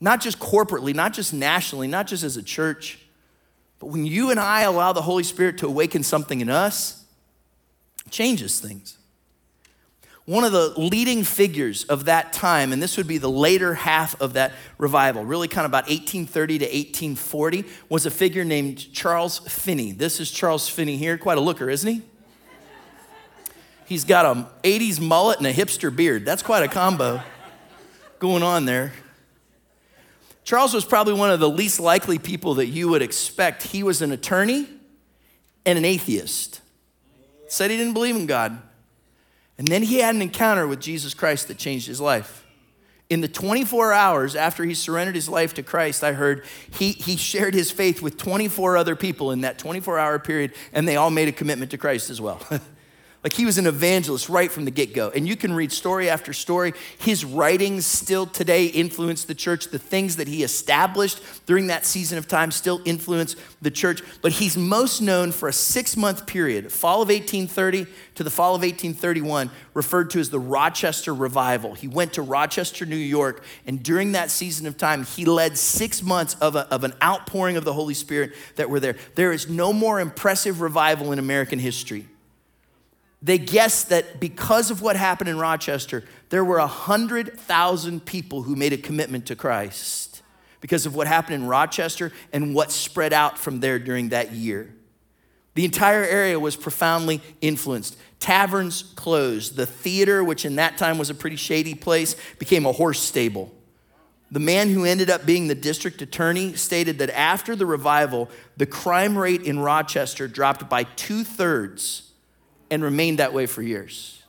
[0.00, 2.98] not just corporately, not just nationally, not just as a church,
[3.78, 7.04] but when you and I allow the Holy Spirit to awaken something in us,
[8.10, 8.98] changes things.
[10.30, 14.20] one of the leading figures of that time, and this would be the later half
[14.20, 19.40] of that revival, really kind of about 1830 to 1840, was a figure named Charles
[19.40, 19.90] Finney.
[19.90, 22.02] This is Charles Finney here, quite a looker, isn't he?
[23.86, 26.24] He's got a 80s mullet and a hipster beard.
[26.24, 27.22] That's quite a combo
[28.20, 28.92] going on there.
[30.44, 33.62] Charles was probably one of the least likely people that you would expect.
[33.64, 34.68] He was an attorney
[35.66, 36.60] and an atheist.
[37.48, 38.60] Said he didn't believe in God.
[39.58, 42.46] And then he had an encounter with Jesus Christ that changed his life.
[43.10, 47.16] In the 24 hours after he surrendered his life to Christ, I heard he, he
[47.16, 51.10] shared his faith with 24 other people in that 24 hour period, and they all
[51.10, 52.40] made a commitment to Christ as well.
[53.22, 55.10] Like he was an evangelist right from the get go.
[55.10, 56.72] And you can read story after story.
[56.98, 59.66] His writings still today influence the church.
[59.66, 64.02] The things that he established during that season of time still influence the church.
[64.22, 68.54] But he's most known for a six month period, fall of 1830 to the fall
[68.54, 71.74] of 1831, referred to as the Rochester Revival.
[71.74, 73.44] He went to Rochester, New York.
[73.66, 77.58] And during that season of time, he led six months of, a, of an outpouring
[77.58, 78.96] of the Holy Spirit that were there.
[79.14, 82.06] There is no more impressive revival in American history
[83.22, 88.72] they guessed that because of what happened in Rochester, there were 100,000 people who made
[88.72, 90.22] a commitment to Christ
[90.60, 94.74] because of what happened in Rochester and what spread out from there during that year.
[95.54, 97.98] The entire area was profoundly influenced.
[98.20, 99.56] Taverns closed.
[99.56, 103.52] The theater, which in that time was a pretty shady place, became a horse stable.
[104.30, 108.66] The man who ended up being the district attorney stated that after the revival, the
[108.66, 112.09] crime rate in Rochester dropped by two thirds
[112.70, 114.20] and remained that way for years.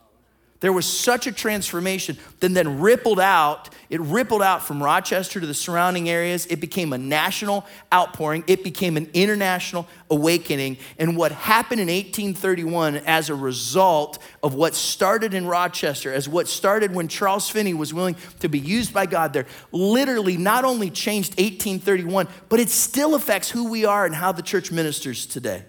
[0.62, 3.70] There was such a transformation, then then rippled out.
[3.90, 6.46] It rippled out from Rochester to the surrounding areas.
[6.46, 8.44] It became a national outpouring.
[8.46, 10.78] It became an international awakening.
[11.00, 16.48] And what happened in 1831 as a result of what started in Rochester, as what
[16.48, 20.92] started when Charles Finney was willing to be used by God there, literally not only
[20.92, 25.66] changed 1831, but it still affects who we are and how the church ministers today.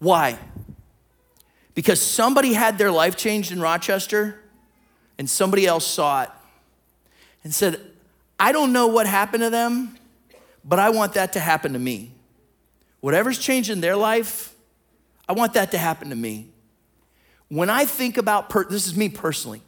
[0.00, 0.40] Why?
[1.78, 4.40] Because somebody had their life changed in Rochester
[5.16, 6.30] and somebody else saw it
[7.44, 7.80] and said,
[8.36, 9.96] I don't know what happened to them,
[10.64, 12.10] but I want that to happen to me.
[12.98, 14.56] Whatever's changed in their life,
[15.28, 16.48] I want that to happen to me.
[17.46, 19.62] When I think about, per- this is me personally,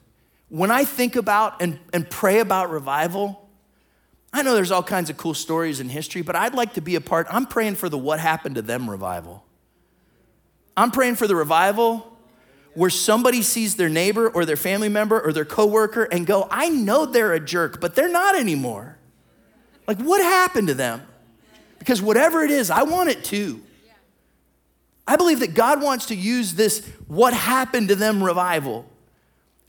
[0.49, 3.49] when I think about and, and pray about revival,
[4.33, 6.97] I know there's all kinds of cool stories in history, but I'd like to be
[6.97, 7.29] a part.
[7.31, 9.45] I'm praying for the what happened to them revival.
[10.81, 12.07] I'm praying for the revival
[12.75, 16.69] where somebody sees their neighbor or their family member or their coworker and go, I
[16.69, 18.97] know they're a jerk, but they're not anymore.
[19.87, 21.03] Like, what happened to them?
[21.79, 23.61] Because whatever it is, I want it too.
[25.07, 28.87] I believe that God wants to use this what happened to them revival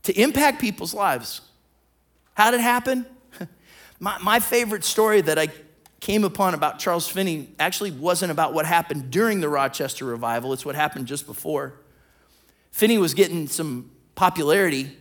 [0.04, 1.42] to impact people's lives.
[2.36, 3.06] How did it happen?
[4.00, 5.48] my, my favorite story that I
[6.02, 10.66] came upon about Charles Finney actually wasn't about what happened during the Rochester revival, it's
[10.66, 11.76] what happened just before.
[12.72, 14.98] Finney was getting some popularity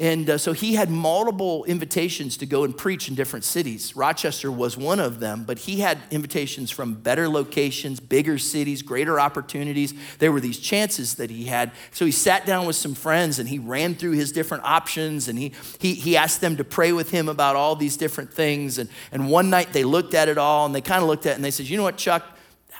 [0.00, 3.96] and uh, so he had multiple invitations to go and preach in different cities.
[3.96, 9.18] Rochester was one of them, but he had invitations from better locations, bigger cities, greater
[9.18, 9.92] opportunities.
[10.18, 11.72] There were these chances that he had.
[11.90, 15.36] So he sat down with some friends and he ran through his different options and
[15.36, 18.78] he, he, he asked them to pray with him about all these different things.
[18.78, 21.32] And, and one night they looked at it all and they kind of looked at
[21.32, 22.24] it and they said, You know what, Chuck?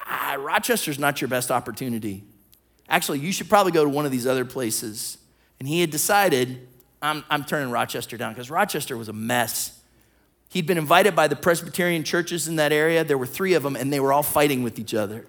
[0.07, 2.23] Ah, Rochester's not your best opportunity.
[2.89, 5.19] Actually, you should probably go to one of these other places.
[5.59, 6.69] And he had decided
[7.01, 9.81] I'm, I'm turning Rochester down because Rochester was a mess.
[10.51, 13.05] He'd been invited by the Presbyterian churches in that area.
[13.05, 15.27] There were three of them, and they were all fighting with each other.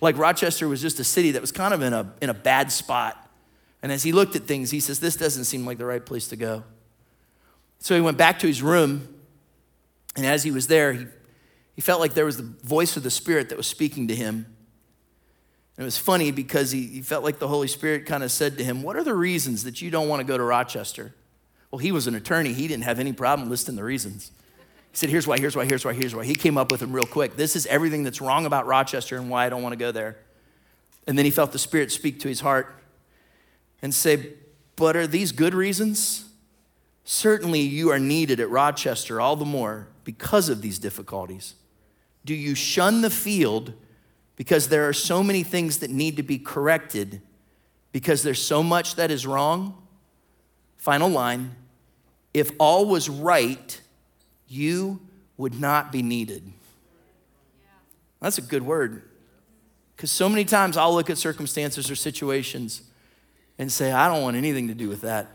[0.00, 2.72] Like Rochester was just a city that was kind of in a, in a bad
[2.72, 3.28] spot.
[3.82, 6.28] And as he looked at things, he says, This doesn't seem like the right place
[6.28, 6.64] to go.
[7.78, 9.08] So he went back to his room,
[10.16, 11.06] and as he was there, he,
[11.74, 14.46] he felt like there was the voice of the Spirit that was speaking to him.
[15.80, 18.64] It was funny because he, he felt like the Holy Spirit kind of said to
[18.64, 21.14] him, What are the reasons that you don't want to go to Rochester?
[21.70, 22.52] Well, he was an attorney.
[22.52, 24.30] He didn't have any problem listing the reasons.
[24.90, 26.26] He said, Here's why, here's why, here's why, here's why.
[26.26, 27.34] He came up with them real quick.
[27.36, 30.18] This is everything that's wrong about Rochester and why I don't want to go there.
[31.06, 32.78] And then he felt the Spirit speak to his heart
[33.80, 34.34] and say,
[34.76, 36.26] But are these good reasons?
[37.04, 41.54] Certainly you are needed at Rochester all the more because of these difficulties.
[42.26, 43.72] Do you shun the field
[44.40, 47.20] because there are so many things that need to be corrected
[47.92, 49.76] because there's so much that is wrong.
[50.78, 51.54] Final line
[52.32, 53.78] if all was right,
[54.48, 54.98] you
[55.36, 56.42] would not be needed.
[58.22, 59.02] That's a good word.
[59.94, 62.80] Because so many times I'll look at circumstances or situations
[63.58, 65.28] and say, I don't want anything to do with that.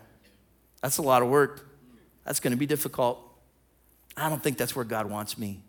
[0.82, 1.70] That's a lot of work.
[2.24, 3.20] That's going to be difficult.
[4.18, 5.62] I don't think that's where God wants me.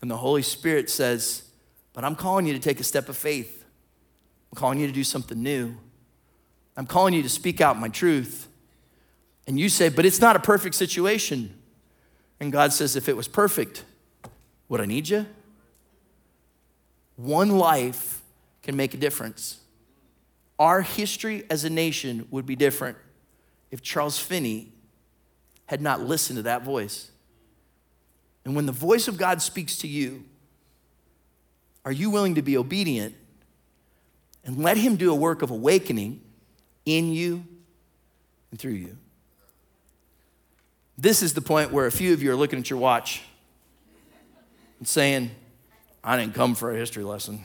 [0.00, 1.42] And the Holy Spirit says,
[1.96, 3.64] But I'm calling you to take a step of faith.
[4.52, 5.74] I'm calling you to do something new.
[6.76, 8.48] I'm calling you to speak out my truth.
[9.46, 11.58] And you say, But it's not a perfect situation.
[12.38, 13.82] And God says, If it was perfect,
[14.68, 15.24] would I need you?
[17.16, 18.20] One life
[18.62, 19.60] can make a difference.
[20.58, 22.98] Our history as a nation would be different
[23.70, 24.70] if Charles Finney
[25.64, 27.10] had not listened to that voice.
[28.44, 30.24] And when the voice of God speaks to you,
[31.86, 33.14] are you willing to be obedient
[34.44, 36.20] and let Him do a work of awakening
[36.84, 37.44] in you
[38.50, 38.98] and through you?
[40.98, 43.22] This is the point where a few of you are looking at your watch
[44.80, 45.30] and saying,
[46.02, 47.40] I didn't come for a history lesson.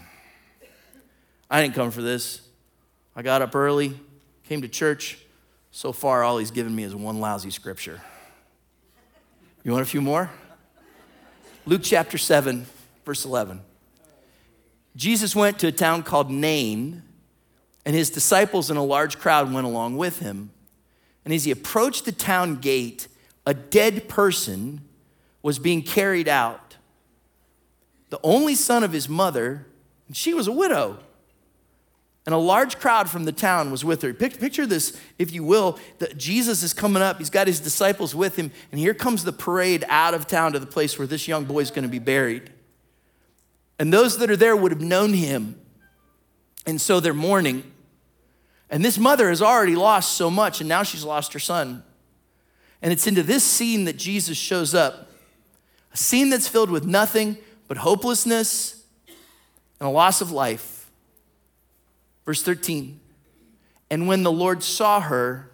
[1.48, 2.42] I didn't come for this.
[3.16, 4.00] I got up early,
[4.46, 5.20] came to church.
[5.70, 8.02] So far, all he's given me is one lousy scripture.
[9.64, 10.32] You want a few more?
[11.68, 12.66] Luke chapter 7,
[13.06, 13.62] verse 11.
[14.96, 17.04] Jesus went to a town called Nain,
[17.86, 20.52] and his disciples and a large crowd went along with him.
[21.24, 23.08] And as he approached the town gate,
[23.46, 24.82] a dead person
[25.42, 26.78] was being carried out.
[28.10, 29.66] The only son of his mother,
[30.08, 31.00] and she was a widow.
[32.26, 34.14] And a large crowd from the town was with her.
[34.14, 37.18] Picture this, if you will, that Jesus is coming up.
[37.18, 40.60] He's got his disciples with him, and here comes the parade out of town to
[40.60, 42.52] the place where this young boy is going to be buried.
[43.82, 45.60] And those that are there would have known him.
[46.68, 47.64] And so they're mourning.
[48.70, 51.82] And this mother has already lost so much, and now she's lost her son.
[52.84, 55.10] And it's into this scene that Jesus shows up
[55.92, 60.92] a scene that's filled with nothing but hopelessness and a loss of life.
[62.24, 63.00] Verse 13.
[63.90, 65.50] And when the Lord saw her,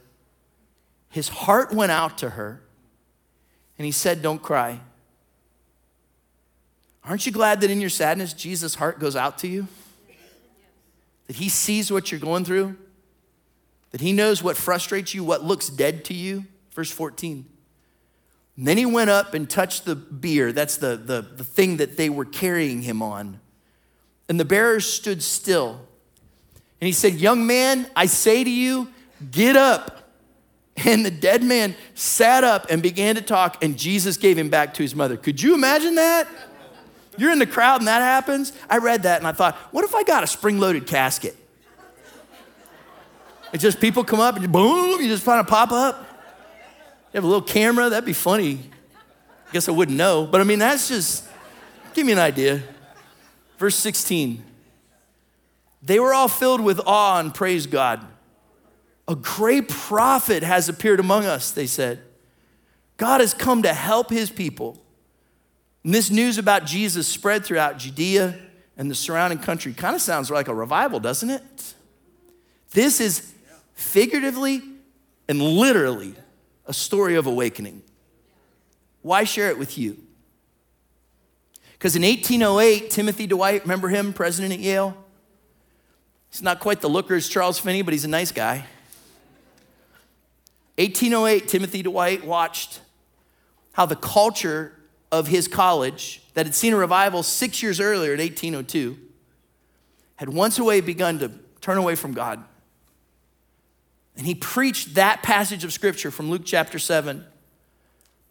[1.10, 2.62] his heart went out to her,
[3.78, 4.82] and he said, Don't cry.
[7.08, 9.68] Aren't you glad that in your sadness, Jesus' heart goes out to you?
[11.28, 12.76] That he sees what you're going through?
[13.92, 16.46] That he knows what frustrates you, what looks dead to you?
[16.72, 17.46] Verse 14.
[18.58, 20.52] And then he went up and touched the bier.
[20.52, 23.40] That's the, the, the thing that they were carrying him on.
[24.28, 25.80] And the bearers stood still.
[26.82, 28.90] And he said, Young man, I say to you,
[29.32, 30.12] get up.
[30.86, 34.76] And the dead man sat up and began to talk, and Jesus gave him back
[34.76, 35.18] to his mother.
[35.18, 36.28] Could you imagine that?
[37.18, 38.54] You're in the crowd and that happens.
[38.70, 41.36] I read that and I thought, what if I got a spring loaded casket?
[43.52, 46.00] It's just people come up and boom, you just kind of pop up.
[47.12, 48.60] You have a little camera, that'd be funny.
[49.50, 51.24] I guess I wouldn't know, but I mean, that's just,
[51.94, 52.62] give me an idea.
[53.58, 54.44] Verse 16.
[55.82, 58.06] They were all filled with awe and praised God.
[59.08, 62.02] A great prophet has appeared among us, they said.
[62.98, 64.84] God has come to help his people.
[65.88, 68.38] And this news about Jesus spread throughout Judea
[68.76, 69.72] and the surrounding country.
[69.72, 71.74] Kind of sounds like a revival, doesn't it?
[72.72, 73.34] This is
[73.74, 74.62] figuratively
[75.30, 76.14] and literally
[76.66, 77.84] a story of awakening.
[79.02, 79.98] Why share it with you?
[81.72, 84.94] Because in 1808, Timothy Dwight, remember him, president at Yale?
[86.32, 88.66] He's not quite the looker as Charles Finney, but he's a nice guy.
[90.76, 92.82] 1808, Timothy Dwight watched
[93.72, 94.74] how the culture
[95.12, 98.98] of his college, that had seen a revival six years earlier in 1802,
[100.18, 101.32] had once away begun to
[101.62, 102.44] turn away from God.
[104.16, 107.24] And he preached that passage of scripture from Luke chapter 7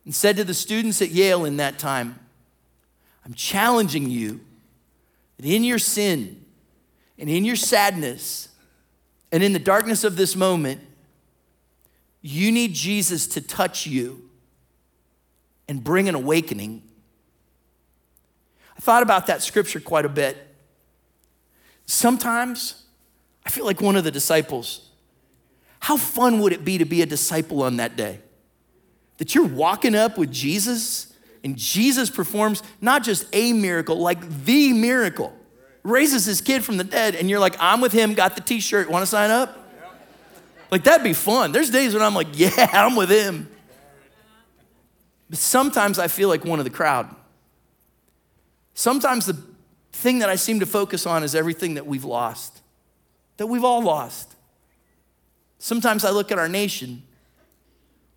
[0.04, 2.18] and said to the students at Yale in that time,
[3.24, 4.40] I'm challenging you
[5.36, 6.44] that in your sin,
[7.18, 8.48] and in your sadness
[9.32, 10.80] and in the darkness of this moment,
[12.22, 14.25] you need Jesus to touch you
[15.68, 16.82] and bring an awakening.
[18.76, 20.36] I thought about that scripture quite a bit.
[21.86, 22.84] Sometimes
[23.44, 24.90] I feel like one of the disciples.
[25.80, 28.20] How fun would it be to be a disciple on that day?
[29.18, 31.12] That you're walking up with Jesus
[31.44, 35.32] and Jesus performs not just a miracle, like the miracle
[35.84, 38.58] raises his kid from the dead, and you're like, I'm with him, got the t
[38.58, 39.56] shirt, want to sign up?
[40.70, 41.52] Like, that'd be fun.
[41.52, 43.48] There's days when I'm like, yeah, I'm with him.
[45.28, 47.14] But sometimes I feel like one of the crowd.
[48.74, 49.36] Sometimes the
[49.92, 52.60] thing that I seem to focus on is everything that we've lost,
[53.38, 54.34] that we've all lost.
[55.58, 57.02] Sometimes I look at our nation,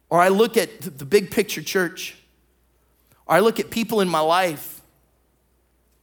[0.10, 2.18] or I look at the big picture church,
[3.26, 4.80] or I look at people in my life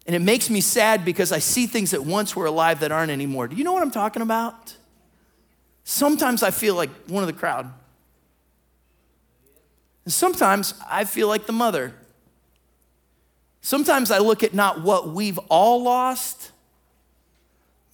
[0.07, 3.11] and it makes me sad because I see things that once were alive that aren't
[3.11, 3.49] anymore.
[3.49, 4.77] Do you know what I'm talking about?
[5.83, 7.73] Sometimes I feel like one of the crowd.
[10.07, 11.93] And sometimes I feel like the mother.
[13.61, 16.53] Sometimes I look at not what we've all lost.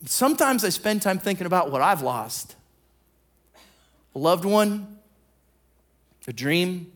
[0.05, 2.55] Sometimes I spend time thinking about what I've lost
[4.15, 4.99] a loved one,
[6.29, 6.93] a dream,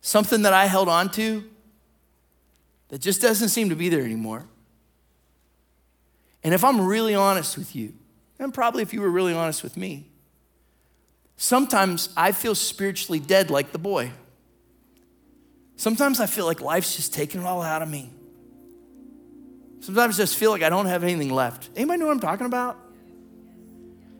[0.00, 1.42] something that I held on to
[2.90, 4.46] that just doesn't seem to be there anymore.
[6.44, 7.92] And if I'm really honest with you,
[8.38, 10.06] and probably if you were really honest with me,
[11.36, 14.12] sometimes I feel spiritually dead like the boy.
[15.76, 18.10] Sometimes I feel like life's just taking it all out of me.
[19.80, 21.68] Sometimes I just feel like I don't have anything left.
[21.76, 22.78] Anybody know what I'm talking about?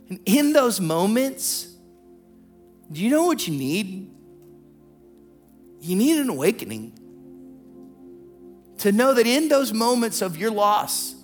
[0.08, 1.68] And in those moments,
[2.92, 4.10] do you know what you need?
[5.80, 6.98] You need an awakening.
[8.78, 11.14] To know that in those moments of your loss,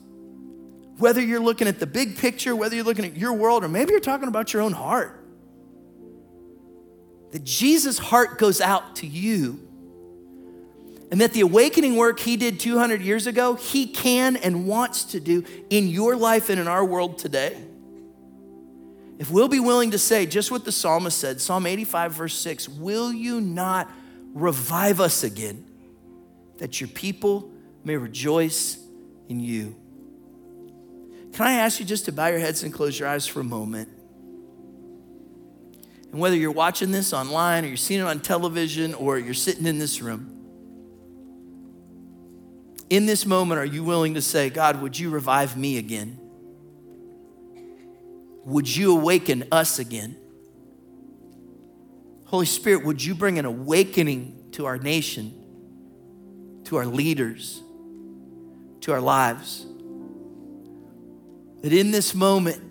[0.97, 3.91] whether you're looking at the big picture, whether you're looking at your world, or maybe
[3.91, 5.20] you're talking about your own heart,
[7.33, 9.61] that Jesus' heart goes out to you
[11.11, 15.21] and that the awakening work he did 200 years ago, he can and wants to
[15.21, 17.57] do in your life and in our world today.
[19.19, 22.69] If we'll be willing to say just what the psalmist said, Psalm 85, verse 6,
[22.69, 23.91] will you not
[24.33, 25.65] revive us again,
[26.59, 27.51] that your people
[27.85, 28.79] may rejoice
[29.29, 29.75] in you?
[31.33, 33.45] Can I ask you just to bow your heads and close your eyes for a
[33.45, 33.89] moment?
[36.13, 39.67] And whether you're watching this online or you're seeing it on television or you're sitting
[39.67, 40.37] in this room,
[42.89, 46.19] in this moment, are you willing to say, God, would you revive me again?
[48.45, 50.17] Would you awaken us again?
[52.25, 55.35] Holy Spirit, would you bring an awakening to our nation,
[56.65, 57.63] to our leaders,
[58.81, 59.67] to our lives?
[61.63, 62.70] That in this moment,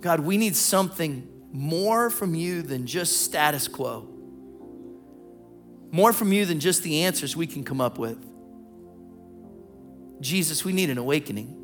[0.00, 4.16] God, we need something more from you than just status quo
[5.90, 8.18] more from you than just the answers we can come up with.
[10.20, 11.62] Jesus, we need an awakening.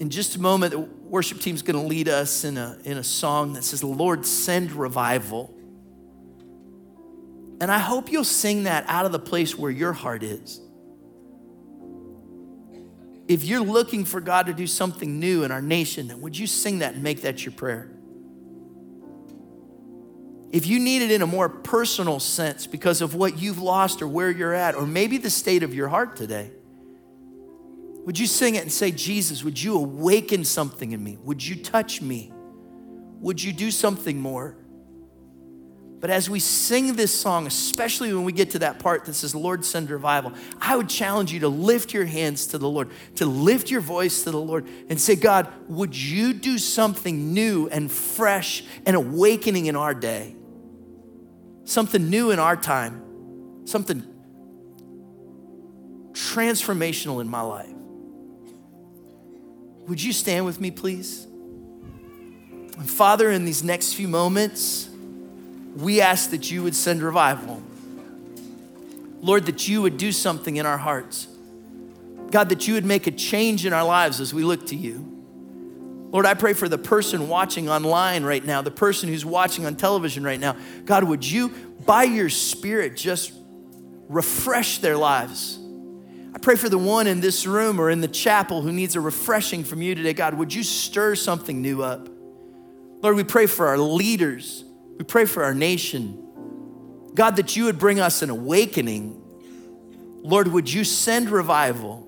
[0.00, 3.04] In just a moment, the worship team's going to lead us in a, in a
[3.04, 5.54] song that says, Lord, send revival.
[7.60, 10.60] And I hope you'll sing that out of the place where your heart is.
[13.28, 16.46] If you're looking for God to do something new in our nation, then would you
[16.46, 17.90] sing that and make that your prayer?
[20.50, 24.08] If you need it in a more personal sense because of what you've lost or
[24.08, 26.50] where you're at, or maybe the state of your heart today,
[28.06, 31.18] would you sing it and say, Jesus, would you awaken something in me?
[31.22, 32.32] Would you touch me?
[33.20, 34.56] Would you do something more?
[36.00, 39.34] But as we sing this song, especially when we get to that part that says,
[39.34, 43.26] Lord, send revival, I would challenge you to lift your hands to the Lord, to
[43.26, 47.90] lift your voice to the Lord and say, God, would you do something new and
[47.90, 50.36] fresh and awakening in our day?
[51.68, 54.02] something new in our time, something
[56.12, 57.68] transformational in my life.
[59.86, 61.24] Would you stand with me, please?
[61.24, 64.88] And Father, in these next few moments,
[65.78, 67.62] we ask that you would send revival.
[69.20, 71.28] Lord, that you would do something in our hearts.
[72.30, 75.04] God, that you would make a change in our lives as we look to you.
[76.10, 79.76] Lord, I pray for the person watching online right now, the person who's watching on
[79.76, 80.56] television right now.
[80.84, 81.50] God, would you,
[81.86, 83.32] by your Spirit, just
[84.08, 85.58] refresh their lives?
[86.34, 89.00] I pray for the one in this room or in the chapel who needs a
[89.00, 90.12] refreshing from you today.
[90.12, 92.08] God, would you stir something new up?
[93.00, 94.64] Lord, we pray for our leaders,
[94.98, 96.24] we pray for our nation.
[97.14, 99.22] God, that you would bring us an awakening.
[100.22, 102.04] Lord, would you send revival?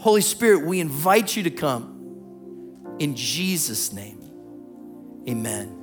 [0.00, 2.96] Holy Spirit, we invite you to come.
[2.98, 4.20] In Jesus' name,
[5.28, 5.80] amen.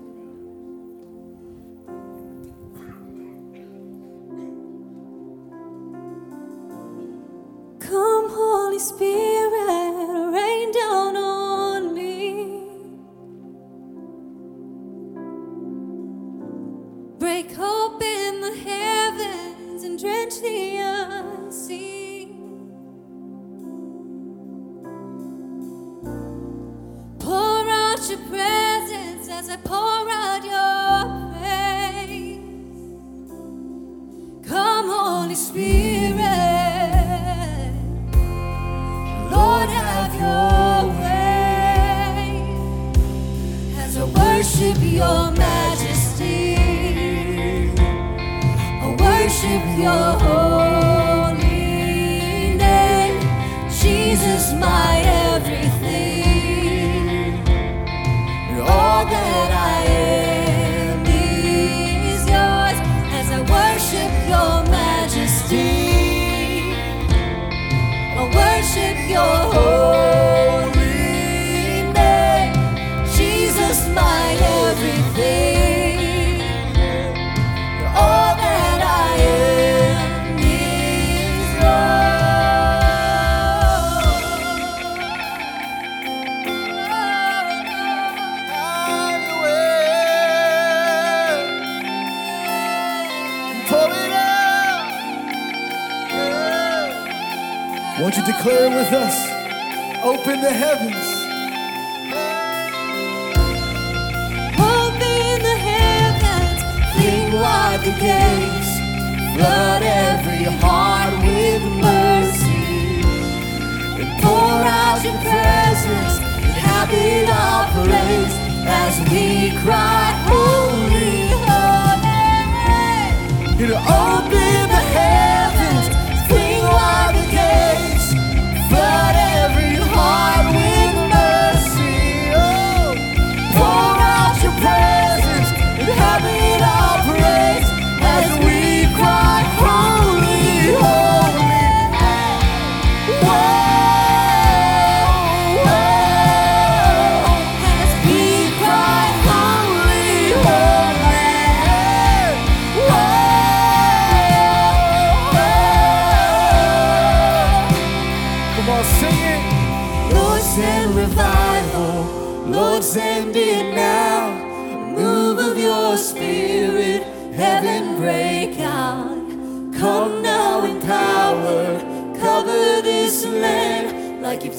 [7.79, 11.30] Come, Holy Spirit, rain down on
[17.31, 22.27] Break open the heavens and drench the unseen.
[27.19, 29.90] Pour out your presence as I pour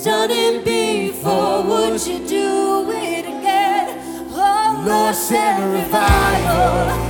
[0.04, 1.62] done it before.
[1.62, 3.98] Would you do it again?
[4.32, 7.01] Oh, Lord, send revival.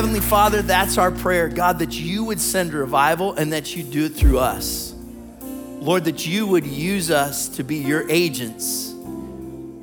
[0.00, 4.06] Heavenly Father, that's our prayer, God, that you would send revival and that you do
[4.06, 4.94] it through us.
[5.42, 8.94] Lord, that you would use us to be your agents,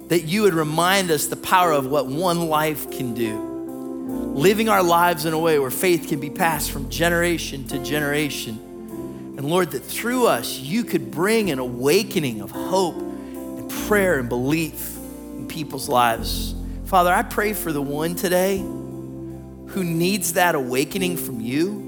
[0.08, 3.38] that you would remind us the power of what one life can do.
[4.34, 8.56] Living our lives in a way where faith can be passed from generation to generation.
[9.38, 14.28] And Lord, that through us you could bring an awakening of hope and prayer and
[14.28, 16.56] belief in people's lives.
[16.86, 18.64] Father, I pray for the one today
[19.78, 21.84] who needs that awakening from you.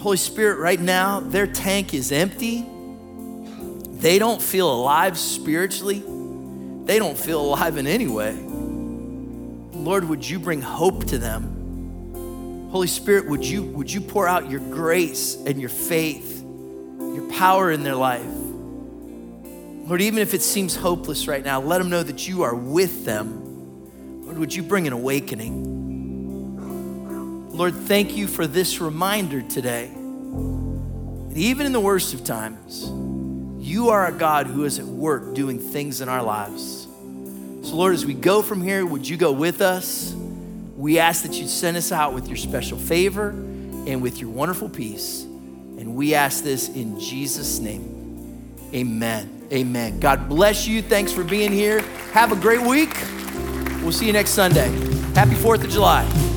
[0.00, 2.66] Holy Spirit, right now, their tank is empty.
[4.00, 6.04] They don't feel alive spiritually.
[6.84, 8.34] They don't feel alive in any way.
[9.72, 12.68] Lord, would you bring hope to them?
[12.70, 17.70] Holy Spirit, would you, would you pour out your grace and your faith, your power
[17.70, 18.26] in their life?
[18.26, 23.06] Lord, even if it seems hopeless right now, let them know that you are with
[23.06, 23.47] them.
[24.38, 25.76] Would you bring an awakening?
[27.50, 29.86] Lord, thank you for this reminder today.
[29.86, 32.84] And even in the worst of times,
[33.58, 36.86] you are a God who is at work doing things in our lives.
[37.62, 40.14] So, Lord, as we go from here, would you go with us?
[40.76, 44.68] We ask that you send us out with your special favor and with your wonderful
[44.68, 45.22] peace.
[45.22, 48.54] And we ask this in Jesus' name.
[48.72, 49.48] Amen.
[49.52, 49.98] Amen.
[49.98, 50.80] God bless you.
[50.80, 51.80] Thanks for being here.
[52.12, 52.94] Have a great week.
[53.82, 54.68] We'll see you next Sunday.
[55.14, 56.27] Happy 4th of July.